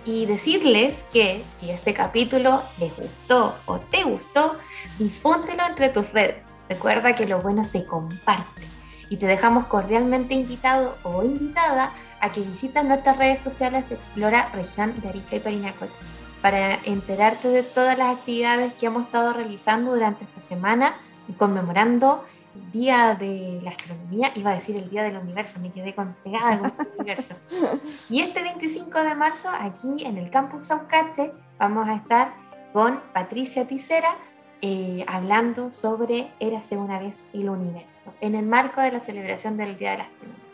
y 0.05 0.25
decirles 0.27 1.05
que 1.13 1.43
si 1.59 1.71
este 1.71 1.93
capítulo 1.93 2.63
les 2.79 2.97
gustó 2.97 3.57
o 3.67 3.79
te 3.79 4.05
gustó, 4.05 4.57
difúndelo 4.99 5.67
entre 5.67 5.89
tus 5.91 6.11
redes. 6.13 6.47
Recuerda 6.69 7.15
que 7.15 7.27
lo 7.27 7.41
bueno 7.41 7.65
se 7.65 7.85
comparte 7.85 8.63
y 9.11 9.17
te 9.17 9.27
dejamos 9.27 9.67
cordialmente 9.67 10.35
invitado 10.35 10.97
o 11.03 11.23
invitada 11.23 11.93
a 12.21 12.31
que 12.31 12.41
visites 12.41 12.85
nuestras 12.85 13.19
redes 13.19 13.41
sociales 13.41 13.89
de 13.89 13.95
Explora 13.97 14.49
Región 14.55 14.95
de 15.01 15.09
Arica 15.09 15.37
y 15.37 15.41
Parinacota 15.41 15.93
para 16.41 16.79
enterarte 16.85 17.49
de 17.49 17.63
todas 17.63 17.99
las 17.99 18.17
actividades 18.17 18.73
que 18.75 18.87
hemos 18.87 19.07
estado 19.07 19.33
realizando 19.33 19.93
durante 19.93 20.25
esta 20.25 20.41
semana, 20.41 20.95
conmemorando 21.35 22.25
el 22.55 22.73
Día 22.73 23.17
de 23.19 23.61
la 23.63 23.71
Astronomía, 23.71 24.33
iba 24.35 24.51
a 24.51 24.55
decir 24.55 24.77
el 24.77 24.89
Día 24.89 25.03
del 25.03 25.17
Universo, 25.17 25.61
me 25.61 25.71
quedé 25.71 25.95
con, 25.95 26.15
pegada 26.25 26.59
con 26.59 26.73
el 26.79 26.89
universo. 26.99 27.35
Y 28.11 28.21
este 28.21 28.43
25 28.43 29.03
de 29.03 29.15
marzo, 29.15 29.51
aquí 29.51 30.05
en 30.05 30.17
el 30.17 30.31
Campus 30.31 30.65
Saucache, 30.65 31.33
vamos 31.59 31.89
a 31.89 31.97
estar 31.97 32.33
con 32.73 33.01
Patricia 33.13 33.67
Ticera, 33.67 34.17
eh, 34.63 35.05
hablando 35.07 35.71
sobre 35.71 36.29
Érase 36.41 36.77
una 36.77 36.99
vez 36.99 37.29
el 37.33 37.49
universo, 37.49 38.15
en 38.21 38.35
el 38.35 38.47
marco 38.47 38.81
de 38.81 38.93
la 38.93 39.01
celebración 39.01 39.57
del 39.57 39.77
Día 39.77 39.93
de 39.93 39.99
la 39.99 40.05
Astronomía. 40.05 40.47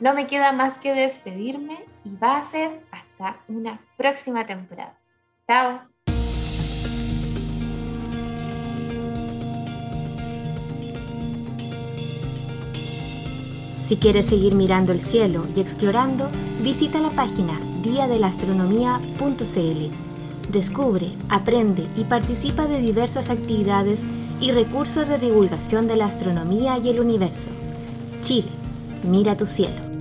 No 0.00 0.14
me 0.14 0.26
queda 0.26 0.52
más 0.52 0.78
que 0.78 0.92
despedirme 0.92 1.78
y 2.04 2.16
va 2.16 2.38
a 2.38 2.42
ser 2.42 2.80
hasta 2.90 3.36
una 3.48 3.80
próxima 3.96 4.44
temporada. 4.44 4.98
Chao. 5.46 5.93
Si 13.84 13.98
quieres 13.98 14.26
seguir 14.26 14.54
mirando 14.54 14.92
el 14.92 15.00
cielo 15.00 15.44
y 15.54 15.60
explorando, 15.60 16.30
visita 16.62 17.00
la 17.00 17.10
página 17.10 17.60
diadelastronomía.cl 17.82 20.50
Descubre, 20.50 21.10
aprende 21.28 21.86
y 21.94 22.04
participa 22.04 22.66
de 22.66 22.78
diversas 22.78 23.28
actividades 23.28 24.06
y 24.40 24.52
recursos 24.52 25.06
de 25.06 25.18
divulgación 25.18 25.86
de 25.86 25.96
la 25.96 26.06
astronomía 26.06 26.78
y 26.78 26.88
el 26.88 27.00
universo. 27.00 27.50
Chile, 28.22 28.48
mira 29.02 29.36
tu 29.36 29.44
cielo. 29.44 29.93